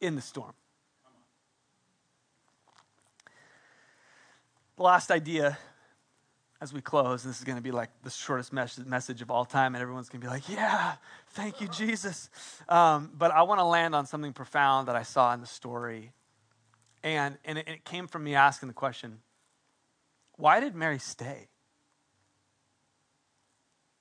in 0.00 0.16
the 0.16 0.22
storm. 0.22 0.52
The 4.80 4.84
last 4.84 5.10
idea 5.10 5.58
as 6.58 6.72
we 6.72 6.80
close, 6.80 7.22
this 7.22 7.36
is 7.36 7.44
going 7.44 7.58
to 7.58 7.62
be 7.62 7.70
like 7.70 7.90
the 8.02 8.08
shortest 8.08 8.50
message 8.50 9.20
of 9.20 9.30
all 9.30 9.44
time, 9.44 9.74
and 9.74 9.82
everyone's 9.82 10.08
going 10.08 10.22
to 10.22 10.26
be 10.26 10.30
like, 10.32 10.48
Yeah, 10.48 10.94
thank 11.32 11.60
you, 11.60 11.68
Jesus. 11.68 12.30
Um, 12.66 13.10
but 13.12 13.30
I 13.30 13.42
want 13.42 13.60
to 13.60 13.64
land 13.64 13.94
on 13.94 14.06
something 14.06 14.32
profound 14.32 14.88
that 14.88 14.96
I 14.96 15.02
saw 15.02 15.34
in 15.34 15.42
the 15.42 15.46
story. 15.46 16.12
And, 17.02 17.36
and 17.44 17.58
it, 17.58 17.68
it 17.68 17.84
came 17.84 18.06
from 18.06 18.24
me 18.24 18.34
asking 18.34 18.68
the 18.68 18.72
question 18.72 19.18
why 20.38 20.60
did 20.60 20.74
Mary 20.74 20.98
stay? 20.98 21.48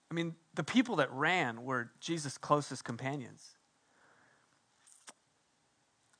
I 0.10 0.14
mean, 0.14 0.34
the 0.54 0.64
people 0.64 0.96
that 0.96 1.12
ran 1.12 1.66
were 1.66 1.92
Jesus' 2.00 2.38
closest 2.38 2.86
companions. 2.86 3.58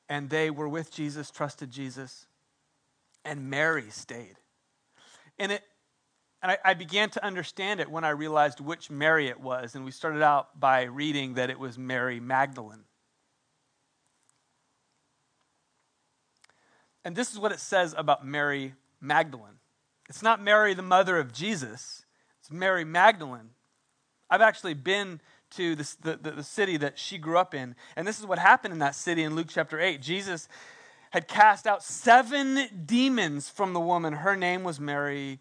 And 0.10 0.30
they 0.30 0.50
were 0.50 0.68
with 0.68 0.92
Jesus, 0.92 1.32
trusted 1.32 1.72
Jesus, 1.72 2.28
and 3.24 3.50
Mary 3.50 3.90
stayed. 3.90 4.36
And 5.40 5.54
it, 5.54 5.64
and 6.42 6.52
I, 6.52 6.58
I, 6.64 6.74
began 6.74 7.10
to 7.12 7.26
understand 7.26 7.80
it 7.80 7.90
when 7.90 8.04
I 8.04 8.10
realized 8.10 8.60
which 8.60 8.90
Mary 8.90 9.28
it 9.28 9.40
was. 9.40 9.76
And 9.76 9.86
we 9.86 9.92
started 9.92 10.22
out 10.22 10.60
by 10.60 10.84
reading 10.84 11.36
that 11.36 11.50
it 11.50 11.60
was 11.60 11.78
Mary 11.78 12.20
Magdalene. 12.20 12.84
And 17.04 17.16
this 17.16 17.32
is 17.32 17.40
what 17.40 17.52
it 17.52 17.60
says 17.60 17.96
about 17.98 18.26
Mary 18.26 18.74
Magdalene 19.02 19.60
it's 20.10 20.24
not 20.24 20.42
Mary, 20.42 20.74
the 20.74 20.82
mother 20.82 21.20
of 21.20 21.32
Jesus, 21.32 22.04
it's 22.40 22.52
Mary 22.52 22.84
Magdalene. 22.84 23.52
I've 24.30 24.42
actually 24.42 24.74
been 24.74 25.22
to 25.52 25.76
the, 25.76 25.96
the, 26.02 26.32
the 26.32 26.44
city 26.44 26.78
that 26.78 27.00
she 27.00 27.18
grew 27.18 27.38
up 27.38 27.54
in. 27.54 27.76
And 27.96 28.08
this 28.08 28.20
is 28.20 28.26
what 28.26 28.38
happened 28.38 28.74
in 28.74 28.80
that 28.80 28.96
city 28.96 29.24
in 29.24 29.36
Luke 29.36 29.48
chapter 29.50 29.80
8. 29.80 30.02
Jesus 30.02 30.48
had 31.12 31.28
cast 31.28 31.66
out 31.66 31.84
seven 31.84 32.68
demons 32.86 33.50
from 33.50 33.74
the 33.74 33.80
woman. 33.80 34.14
Her 34.14 34.36
name 34.36 34.64
was 34.64 34.80
Mary 34.80 35.40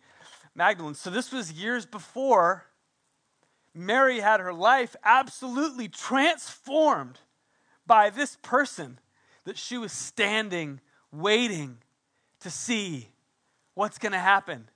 Magdalene. 0.54 0.94
So 0.94 1.10
this 1.10 1.30
was 1.30 1.52
years 1.52 1.86
before 1.86 2.64
Mary 3.74 4.20
had 4.20 4.40
her 4.40 4.52
life 4.52 4.96
absolutely 5.04 5.88
transformed 5.88 7.20
by 7.86 8.10
this 8.10 8.36
person 8.42 8.98
that 9.44 9.56
she 9.56 9.78
was 9.78 9.92
standing, 9.92 10.80
waiting 11.12 11.78
to 12.40 12.50
see 12.50 13.08
what's 13.74 13.98
going 13.98 14.12
to 14.12 14.18
happen. 14.18 14.68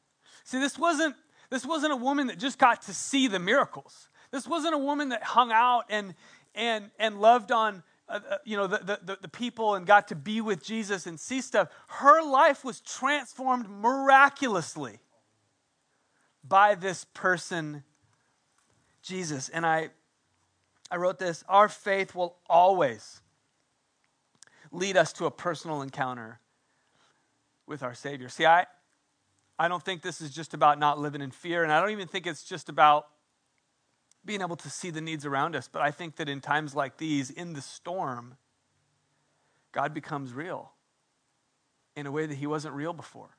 See, 0.44 0.58
this 0.58 0.78
wasn't, 0.78 1.16
this 1.50 1.66
wasn't 1.66 1.92
a 1.92 1.96
woman 1.96 2.28
that 2.28 2.38
just 2.38 2.58
got 2.58 2.82
to 2.82 2.94
see 2.94 3.28
the 3.28 3.38
miracles. 3.38 4.08
This 4.30 4.46
wasn't 4.46 4.74
a 4.74 4.78
woman 4.78 5.10
that 5.10 5.22
hung 5.22 5.50
out 5.52 5.84
and, 5.90 6.14
and, 6.54 6.90
and 6.98 7.20
loved 7.20 7.50
on 7.50 7.82
uh, 8.08 8.20
uh 8.28 8.36
you 8.44 8.56
know, 8.56 8.66
the, 8.66 8.98
the, 9.02 9.18
the 9.22 9.28
people 9.28 9.74
and 9.74 9.86
got 9.86 10.08
to 10.08 10.14
be 10.14 10.40
with 10.40 10.64
Jesus 10.64 11.06
and 11.06 11.18
see 11.18 11.40
stuff. 11.40 11.68
Her 11.88 12.22
life 12.22 12.64
was 12.64 12.80
transformed 12.80 13.68
miraculously 13.68 14.98
by 16.46 16.74
this 16.74 17.04
person, 17.14 17.84
Jesus. 19.02 19.48
And 19.48 19.64
I, 19.64 19.90
I 20.90 20.96
wrote 20.96 21.18
this 21.18 21.44
Our 21.48 21.68
faith 21.68 22.14
will 22.14 22.36
always 22.48 23.20
lead 24.70 24.96
us 24.96 25.12
to 25.14 25.26
a 25.26 25.30
personal 25.30 25.82
encounter 25.82 26.40
with 27.66 27.82
our 27.82 27.94
Savior. 27.94 28.28
See, 28.28 28.46
I, 28.46 28.66
I 29.58 29.68
don't 29.68 29.82
think 29.82 30.02
this 30.02 30.20
is 30.20 30.34
just 30.34 30.54
about 30.54 30.78
not 30.78 30.98
living 30.98 31.20
in 31.20 31.30
fear, 31.30 31.62
and 31.62 31.72
I 31.72 31.80
don't 31.80 31.90
even 31.90 32.08
think 32.08 32.26
it's 32.26 32.42
just 32.42 32.68
about 32.68 33.06
being 34.24 34.40
able 34.40 34.56
to 34.56 34.70
see 34.70 34.90
the 34.90 35.00
needs 35.00 35.26
around 35.26 35.56
us. 35.56 35.68
But 35.68 35.82
I 35.82 35.90
think 35.90 36.16
that 36.16 36.28
in 36.28 36.40
times 36.40 36.74
like 36.74 36.98
these, 36.98 37.30
in 37.30 37.54
the 37.54 37.60
storm, 37.60 38.36
God 39.72 39.94
becomes 39.94 40.32
real 40.32 40.72
in 41.96 42.06
a 42.06 42.12
way 42.12 42.26
that 42.26 42.36
He 42.36 42.46
wasn't 42.46 42.74
real 42.74 42.92
before. 42.92 43.36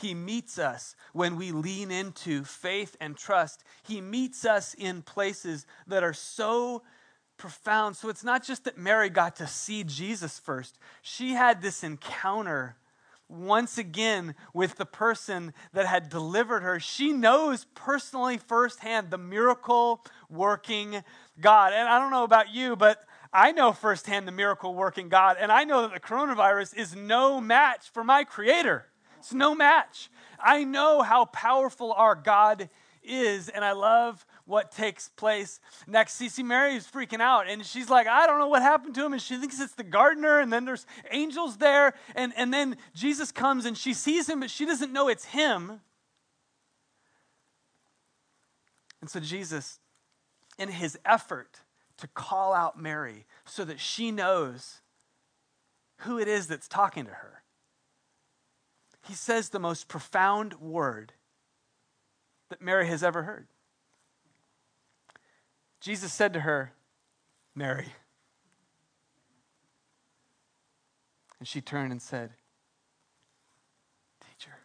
He 0.00 0.14
meets 0.14 0.58
us 0.58 0.94
when 1.12 1.36
we 1.36 1.50
lean 1.50 1.90
into 1.90 2.44
faith 2.44 2.96
and 3.00 3.16
trust. 3.16 3.64
He 3.82 4.00
meets 4.00 4.44
us 4.44 4.74
in 4.74 5.02
places 5.02 5.66
that 5.88 6.04
are 6.04 6.12
so 6.12 6.82
profound. 7.36 7.96
So 7.96 8.08
it's 8.08 8.22
not 8.22 8.44
just 8.44 8.64
that 8.64 8.78
Mary 8.78 9.10
got 9.10 9.36
to 9.36 9.46
see 9.46 9.82
Jesus 9.82 10.38
first, 10.38 10.78
she 11.02 11.32
had 11.32 11.62
this 11.62 11.82
encounter 11.82 12.76
once 13.28 13.78
again 13.78 14.34
with 14.54 14.76
the 14.76 14.86
person 14.86 15.52
that 15.72 15.86
had 15.86 16.08
delivered 16.08 16.62
her. 16.62 16.80
She 16.80 17.12
knows 17.12 17.66
personally 17.74 18.38
firsthand 18.38 19.10
the 19.10 19.18
miracle 19.18 20.04
working 20.30 21.02
God. 21.40 21.72
And 21.72 21.88
I 21.88 21.98
don't 21.98 22.10
know 22.10 22.24
about 22.24 22.54
you, 22.54 22.74
but 22.74 23.04
I 23.32 23.52
know 23.52 23.72
firsthand 23.72 24.26
the 24.26 24.32
miracle 24.32 24.74
working 24.74 25.08
God. 25.08 25.36
And 25.38 25.52
I 25.52 25.64
know 25.64 25.82
that 25.82 25.92
the 25.92 26.00
coronavirus 26.00 26.76
is 26.76 26.96
no 26.96 27.40
match 27.40 27.90
for 27.90 28.02
my 28.02 28.24
creator. 28.24 28.86
It's 29.18 29.34
no 29.34 29.54
match. 29.54 30.10
I 30.40 30.64
know 30.64 31.02
how 31.02 31.26
powerful 31.26 31.92
our 31.92 32.14
God 32.14 32.70
is, 33.02 33.48
and 33.48 33.64
I 33.64 33.72
love 33.72 34.24
what 34.48 34.72
takes 34.72 35.10
place 35.10 35.60
next. 35.86 36.18
CC 36.18 36.42
Mary 36.42 36.74
is 36.74 36.86
freaking 36.86 37.20
out, 37.20 37.48
and 37.48 37.64
she's 37.64 37.90
like, 37.90 38.06
I 38.06 38.26
don't 38.26 38.38
know 38.38 38.48
what 38.48 38.62
happened 38.62 38.94
to 38.94 39.04
him, 39.04 39.12
and 39.12 39.20
she 39.20 39.36
thinks 39.36 39.60
it's 39.60 39.74
the 39.74 39.84
gardener, 39.84 40.40
and 40.40 40.50
then 40.50 40.64
there's 40.64 40.86
angels 41.10 41.58
there, 41.58 41.92
and, 42.16 42.32
and 42.34 42.52
then 42.52 42.78
Jesus 42.94 43.30
comes 43.30 43.66
and 43.66 43.76
she 43.76 43.92
sees 43.92 44.28
him, 44.28 44.40
but 44.40 44.50
she 44.50 44.64
doesn't 44.64 44.92
know 44.92 45.08
it's 45.08 45.26
him. 45.26 45.80
And 49.02 49.10
so 49.10 49.20
Jesus, 49.20 49.78
in 50.58 50.70
his 50.70 50.98
effort 51.04 51.60
to 51.98 52.08
call 52.08 52.54
out 52.54 52.80
Mary 52.80 53.26
so 53.44 53.64
that 53.66 53.78
she 53.78 54.10
knows 54.10 54.80
who 55.98 56.18
it 56.18 56.26
is 56.26 56.46
that's 56.46 56.68
talking 56.68 57.04
to 57.04 57.10
her, 57.10 57.42
he 59.06 59.14
says 59.14 59.50
the 59.50 59.58
most 59.58 59.88
profound 59.88 60.54
word 60.54 61.12
that 62.48 62.62
Mary 62.62 62.86
has 62.86 63.02
ever 63.02 63.24
heard. 63.24 63.46
Jesus 65.80 66.12
said 66.12 66.32
to 66.32 66.40
her, 66.40 66.72
Mary. 67.54 67.88
And 71.38 71.46
she 71.46 71.60
turned 71.60 71.92
and 71.92 72.02
said, 72.02 72.30
Teacher, 74.20 74.56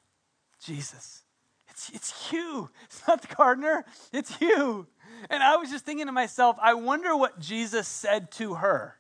Jesus, 0.63 1.23
it's, 1.67 1.89
it's 1.89 2.31
you. 2.31 2.69
It's 2.85 3.07
not 3.07 3.21
the 3.21 3.35
gardener, 3.35 3.85
it's 4.11 4.39
you. 4.41 4.87
And 5.29 5.43
I 5.43 5.57
was 5.57 5.69
just 5.69 5.85
thinking 5.85 6.07
to 6.07 6.11
myself, 6.11 6.57
I 6.61 6.73
wonder 6.73 7.15
what 7.15 7.39
Jesus 7.39 7.87
said 7.87 8.31
to 8.33 8.55
her 8.55 8.95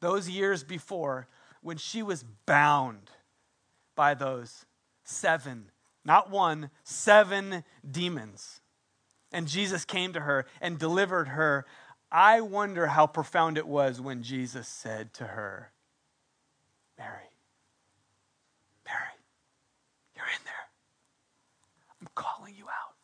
those 0.00 0.28
years 0.28 0.64
before 0.64 1.28
when 1.62 1.76
she 1.76 2.02
was 2.02 2.24
bound 2.46 3.10
by 3.94 4.14
those 4.14 4.66
seven, 5.02 5.70
not 6.04 6.30
one, 6.30 6.70
seven 6.82 7.64
demons. 7.88 8.60
And 9.34 9.48
Jesus 9.48 9.84
came 9.84 10.12
to 10.12 10.20
her 10.20 10.46
and 10.60 10.78
delivered 10.78 11.28
her. 11.28 11.66
I 12.10 12.40
wonder 12.40 12.86
how 12.86 13.08
profound 13.08 13.58
it 13.58 13.66
was 13.66 14.00
when 14.00 14.22
Jesus 14.22 14.68
said 14.68 15.12
to 15.14 15.24
her, 15.24 15.72
Mary, 16.96 17.34
Mary, 18.86 19.18
you're 20.14 20.24
in 20.24 20.44
there. 20.44 20.54
I'm 22.00 22.08
calling 22.14 22.54
you 22.56 22.66
out. 22.66 22.94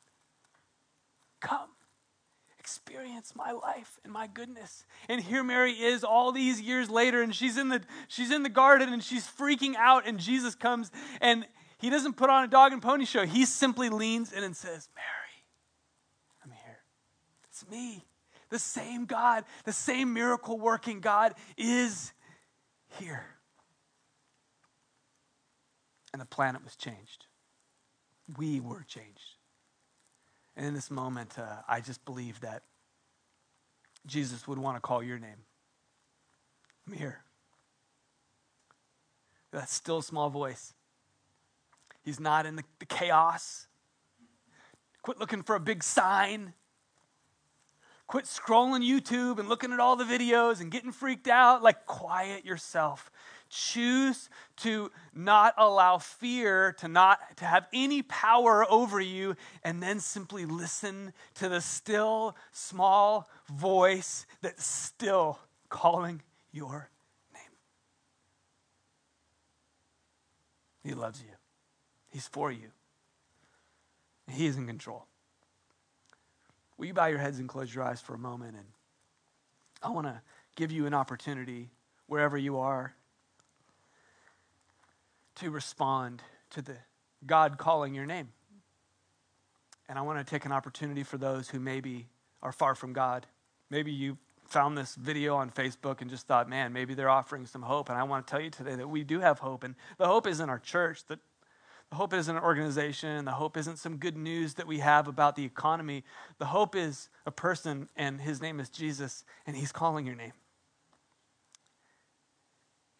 Come 1.40 1.70
experience 2.60 3.32
my 3.34 3.50
life 3.50 3.98
and 4.04 4.12
my 4.12 4.28
goodness. 4.28 4.84
And 5.08 5.20
here 5.20 5.42
Mary 5.42 5.72
is 5.72 6.04
all 6.04 6.30
these 6.30 6.60
years 6.60 6.88
later 6.88 7.20
and 7.20 7.34
she's 7.34 7.56
in 7.56 7.68
the 7.68 7.80
she's 8.06 8.30
in 8.30 8.44
the 8.44 8.48
garden 8.48 8.92
and 8.92 9.02
she's 9.02 9.26
freaking 9.26 9.74
out 9.74 10.06
and 10.06 10.20
Jesus 10.20 10.54
comes 10.54 10.92
and 11.20 11.44
he 11.78 11.90
doesn't 11.90 12.16
put 12.16 12.30
on 12.30 12.44
a 12.44 12.48
dog 12.48 12.72
and 12.72 12.80
pony 12.80 13.06
show. 13.06 13.26
He 13.26 13.44
simply 13.44 13.88
leans 13.88 14.32
in 14.32 14.44
and 14.44 14.56
says, 14.56 14.88
"Mary, 14.94 15.19
Me. 17.68 18.04
The 18.50 18.58
same 18.58 19.06
God, 19.06 19.44
the 19.64 19.72
same 19.72 20.12
miracle 20.12 20.58
working 20.58 21.00
God 21.00 21.34
is 21.56 22.12
here. 22.98 23.24
And 26.12 26.20
the 26.20 26.26
planet 26.26 26.64
was 26.64 26.74
changed. 26.74 27.26
We 28.36 28.60
were 28.60 28.84
changed. 28.86 29.36
And 30.56 30.66
in 30.66 30.74
this 30.74 30.90
moment, 30.90 31.38
uh, 31.38 31.62
I 31.68 31.80
just 31.80 32.04
believe 32.04 32.40
that 32.40 32.62
Jesus 34.06 34.48
would 34.48 34.58
want 34.58 34.76
to 34.76 34.80
call 34.80 35.02
your 35.02 35.18
name. 35.18 35.44
I'm 36.86 36.94
here. 36.94 37.22
That 39.52 39.68
still 39.68 39.98
a 39.98 40.02
small 40.02 40.30
voice. 40.30 40.74
He's 42.02 42.18
not 42.18 42.46
in 42.46 42.56
the, 42.56 42.64
the 42.78 42.86
chaos. 42.86 43.68
Quit 45.02 45.18
looking 45.18 45.42
for 45.42 45.54
a 45.54 45.60
big 45.60 45.82
sign. 45.82 46.54
Quit 48.10 48.24
scrolling 48.24 48.84
YouTube 48.84 49.38
and 49.38 49.48
looking 49.48 49.72
at 49.72 49.78
all 49.78 49.94
the 49.94 50.02
videos 50.02 50.60
and 50.60 50.68
getting 50.72 50.90
freaked 50.90 51.28
out. 51.28 51.62
Like, 51.62 51.86
quiet 51.86 52.44
yourself. 52.44 53.08
Choose 53.48 54.28
to 54.56 54.90
not 55.14 55.54
allow 55.56 55.98
fear 55.98 56.72
to 56.80 56.88
not 56.88 57.20
to 57.36 57.44
have 57.44 57.68
any 57.72 58.02
power 58.02 58.68
over 58.68 59.00
you 59.00 59.36
and 59.62 59.80
then 59.80 60.00
simply 60.00 60.44
listen 60.44 61.12
to 61.34 61.48
the 61.48 61.60
still 61.60 62.34
small 62.50 63.30
voice 63.48 64.26
that's 64.42 64.66
still 64.66 65.38
calling 65.68 66.20
your 66.50 66.90
name. 67.32 67.42
He 70.82 70.94
loves 70.94 71.22
you. 71.22 71.36
He's 72.08 72.26
for 72.26 72.50
you. 72.50 72.72
He 74.28 74.46
is 74.46 74.56
in 74.56 74.66
control. 74.66 75.06
Will 76.80 76.86
you 76.86 76.94
bow 76.94 77.06
your 77.08 77.18
heads 77.18 77.38
and 77.38 77.46
close 77.46 77.74
your 77.74 77.84
eyes 77.84 78.00
for 78.00 78.14
a 78.14 78.18
moment? 78.18 78.54
And 78.56 78.64
I 79.82 79.90
want 79.90 80.06
to 80.06 80.22
give 80.56 80.72
you 80.72 80.86
an 80.86 80.94
opportunity, 80.94 81.68
wherever 82.06 82.38
you 82.38 82.58
are, 82.58 82.94
to 85.34 85.50
respond 85.50 86.22
to 86.52 86.62
the 86.62 86.78
God 87.26 87.58
calling 87.58 87.94
your 87.94 88.06
name. 88.06 88.30
And 89.90 89.98
I 89.98 90.02
want 90.02 90.20
to 90.20 90.24
take 90.24 90.46
an 90.46 90.52
opportunity 90.52 91.02
for 91.02 91.18
those 91.18 91.50
who 91.50 91.60
maybe 91.60 92.08
are 92.42 92.50
far 92.50 92.74
from 92.74 92.94
God. 92.94 93.26
Maybe 93.68 93.92
you 93.92 94.16
found 94.46 94.78
this 94.78 94.94
video 94.94 95.36
on 95.36 95.50
Facebook 95.50 96.00
and 96.00 96.08
just 96.08 96.26
thought, 96.26 96.48
man, 96.48 96.72
maybe 96.72 96.94
they're 96.94 97.10
offering 97.10 97.44
some 97.44 97.60
hope. 97.60 97.90
And 97.90 97.98
I 97.98 98.04
want 98.04 98.26
to 98.26 98.30
tell 98.30 98.40
you 98.40 98.48
today 98.48 98.76
that 98.76 98.88
we 98.88 99.04
do 99.04 99.20
have 99.20 99.40
hope. 99.40 99.64
And 99.64 99.74
the 99.98 100.06
hope 100.06 100.26
is 100.26 100.40
in 100.40 100.48
our 100.48 100.58
church, 100.58 101.04
that 101.08 101.18
the 101.90 101.96
hope 101.96 102.14
isn't 102.14 102.36
an 102.36 102.42
organization. 102.42 103.24
The 103.24 103.32
hope 103.32 103.56
isn't 103.56 103.78
some 103.78 103.96
good 103.96 104.16
news 104.16 104.54
that 104.54 104.66
we 104.66 104.78
have 104.78 105.08
about 105.08 105.34
the 105.34 105.44
economy. 105.44 106.04
The 106.38 106.46
hope 106.46 106.76
is 106.76 107.08
a 107.26 107.32
person, 107.32 107.88
and 107.96 108.20
his 108.20 108.40
name 108.40 108.60
is 108.60 108.68
Jesus, 108.68 109.24
and 109.44 109.56
he's 109.56 109.72
calling 109.72 110.06
your 110.06 110.14
name. 110.14 110.32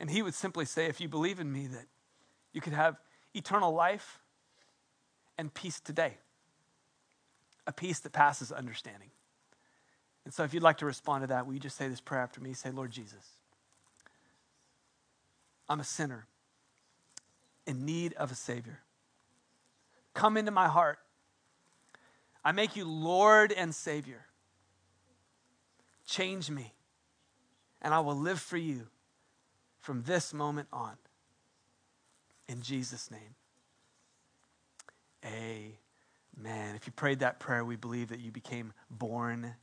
And 0.01 0.11
he 0.11 0.23
would 0.23 0.35
simply 0.35 0.65
say, 0.65 0.87
if 0.87 1.01
you 1.01 1.09
believe 1.09 1.39
in 1.39 1.53
me, 1.53 1.69
that 1.69 1.87
you 2.53 2.61
could 2.61 2.73
have 2.73 2.97
eternal 3.33 3.73
life 3.73 4.19
and 5.39 5.55
peace 5.55 5.79
today, 5.79 6.15
a 7.67 7.73
peace 7.73 8.01
that 8.01 8.13
passes 8.13 8.51
understanding. 8.51 9.11
And 10.25 10.35
so, 10.35 10.43
if 10.43 10.53
you'd 10.53 10.65
like 10.65 10.79
to 10.79 10.87
respond 10.87 11.23
to 11.23 11.27
that, 11.29 11.47
will 11.47 11.55
you 11.55 11.61
just 11.61 11.77
say 11.77 11.89
this 11.89 12.01
prayer 12.01 12.23
after 12.23 12.41
me? 12.41 12.55
Say, 12.55 12.71
Lord 12.71 12.91
Jesus, 12.91 13.25
I'm 15.69 15.81
a 15.81 15.85
sinner 15.85 16.27
in 17.71 17.87
need 17.87 18.13
of 18.15 18.33
a 18.33 18.35
Savior. 18.35 18.81
Come 20.13 20.37
into 20.37 20.51
my 20.51 20.67
heart. 20.67 20.99
I 22.45 22.53
make 22.53 22.75
you 22.75 22.85
Lord 22.85 23.53
and 23.53 23.73
Savior. 23.73 24.27
Change 26.05 26.51
me, 26.51 26.75
and 27.81 27.95
I 27.95 28.01
will 28.01 28.17
live 28.17 28.41
for 28.41 28.57
you 28.57 28.89
from 29.79 30.03
this 30.03 30.35
moment 30.35 30.69
on. 30.73 30.97
In 32.49 32.61
Jesus' 32.61 33.09
name. 33.11 33.37
Amen. 35.25 36.75
If 36.75 36.87
you 36.87 36.93
prayed 36.93 37.21
that 37.21 37.39
prayer, 37.39 37.65
we 37.65 37.77
believe 37.77 38.09
that 38.09 38.19
you 38.19 38.33
became 38.33 38.73
born 38.91 39.55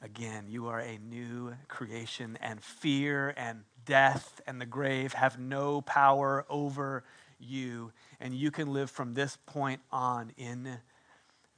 again. 0.00 0.46
You 0.48 0.68
are 0.68 0.80
a 0.80 0.96
new 0.96 1.54
creation, 1.68 2.38
and 2.40 2.62
fear 2.62 3.34
and 3.36 3.64
death 3.84 4.40
and 4.46 4.58
the 4.60 4.66
grave 4.66 5.12
have 5.12 5.38
no 5.38 5.82
power 5.82 6.46
over 6.48 7.04
you, 7.38 7.92
and 8.20 8.34
you 8.34 8.50
can 8.50 8.72
live 8.72 8.90
from 8.90 9.14
this 9.14 9.38
point 9.46 9.80
on 9.90 10.32
in 10.36 10.78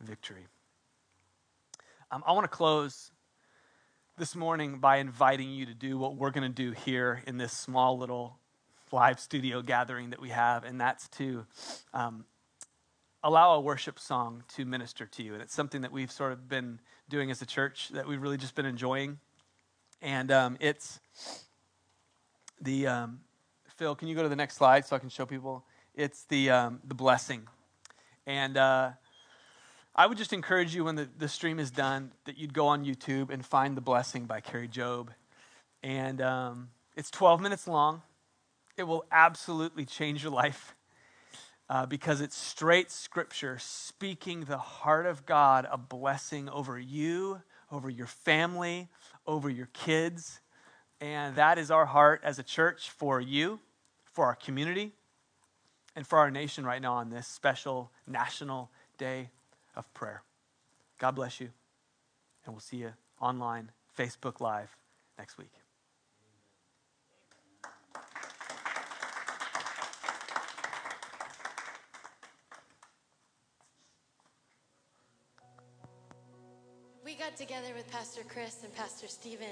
victory. 0.00 0.46
Um, 2.10 2.22
I 2.26 2.32
want 2.32 2.44
to 2.44 2.48
close 2.48 3.10
this 4.16 4.34
morning 4.34 4.78
by 4.78 4.96
inviting 4.96 5.50
you 5.50 5.66
to 5.66 5.74
do 5.74 5.98
what 5.98 6.16
we're 6.16 6.30
going 6.30 6.50
to 6.50 6.62
do 6.62 6.72
here 6.72 7.22
in 7.26 7.36
this 7.36 7.52
small 7.52 7.98
little 7.98 8.38
live 8.90 9.20
studio 9.20 9.62
gathering 9.62 10.10
that 10.10 10.20
we 10.20 10.30
have, 10.30 10.64
and 10.64 10.80
that's 10.80 11.08
to 11.08 11.46
um, 11.92 12.24
allow 13.22 13.54
a 13.54 13.60
worship 13.60 13.98
song 13.98 14.42
to 14.56 14.64
minister 14.64 15.06
to 15.06 15.22
you. 15.22 15.34
And 15.34 15.42
it's 15.42 15.54
something 15.54 15.82
that 15.82 15.92
we've 15.92 16.10
sort 16.10 16.32
of 16.32 16.48
been 16.48 16.80
doing 17.08 17.30
as 17.30 17.42
a 17.42 17.46
church 17.46 17.90
that 17.90 18.06
we've 18.06 18.22
really 18.22 18.36
just 18.36 18.54
been 18.54 18.66
enjoying. 18.66 19.18
And 20.00 20.30
um, 20.30 20.56
it's 20.60 21.00
the 22.60 22.86
um, 22.86 23.20
Phil. 23.76 23.94
Can 23.94 24.08
you 24.08 24.14
go 24.14 24.22
to 24.22 24.28
the 24.28 24.36
next 24.36 24.56
slide 24.56 24.86
so 24.86 24.96
I 24.96 24.98
can 24.98 25.08
show 25.08 25.26
people? 25.26 25.64
It's 25.98 26.22
the 26.26 26.50
um, 26.50 26.78
the 26.86 26.94
blessing, 26.94 27.48
and 28.24 28.56
uh, 28.56 28.90
I 29.96 30.06
would 30.06 30.16
just 30.16 30.32
encourage 30.32 30.72
you 30.72 30.84
when 30.84 30.94
the, 30.94 31.08
the 31.18 31.26
stream 31.26 31.58
is 31.58 31.72
done 31.72 32.12
that 32.24 32.38
you'd 32.38 32.54
go 32.54 32.68
on 32.68 32.84
YouTube 32.84 33.30
and 33.30 33.44
find 33.44 33.76
the 33.76 33.80
blessing 33.80 34.24
by 34.26 34.40
Kari 34.40 34.68
Jobe, 34.68 35.08
and 35.82 36.22
um, 36.22 36.68
it's 36.94 37.10
12 37.10 37.40
minutes 37.40 37.66
long. 37.66 38.02
It 38.76 38.84
will 38.84 39.06
absolutely 39.10 39.84
change 39.84 40.22
your 40.22 40.30
life. 40.30 40.76
Uh, 41.68 41.84
because 41.84 42.20
it's 42.20 42.36
straight 42.36 42.92
scripture 42.92 43.58
speaking 43.58 44.44
the 44.44 44.56
heart 44.56 45.04
of 45.04 45.26
God, 45.26 45.66
a 45.68 45.76
blessing 45.76 46.48
over 46.48 46.78
you, 46.78 47.42
over 47.72 47.90
your 47.90 48.06
family, 48.06 48.88
over 49.26 49.50
your 49.50 49.68
kids. 49.72 50.40
And 51.00 51.34
that 51.34 51.58
is 51.58 51.72
our 51.72 51.86
heart 51.86 52.20
as 52.22 52.38
a 52.38 52.44
church 52.44 52.88
for 52.88 53.20
you, 53.20 53.58
for 54.04 54.24
our 54.26 54.36
community, 54.36 54.92
and 55.98 56.06
for 56.06 56.20
our 56.20 56.30
nation 56.30 56.64
right 56.64 56.80
now 56.80 56.94
on 56.94 57.10
this 57.10 57.26
special 57.26 57.90
national 58.06 58.70
day 58.98 59.30
of 59.74 59.92
prayer. 59.94 60.22
God 60.96 61.16
bless 61.16 61.40
you, 61.40 61.48
and 62.46 62.54
we'll 62.54 62.60
see 62.60 62.76
you 62.76 62.92
online, 63.20 63.72
Facebook 63.98 64.40
Live 64.40 64.76
next 65.18 65.38
week. 65.38 65.50
We 77.04 77.16
got 77.16 77.36
together 77.36 77.74
with 77.76 77.90
Pastor 77.90 78.22
Chris 78.28 78.62
and 78.62 78.72
Pastor 78.76 79.08
Stephen 79.08 79.48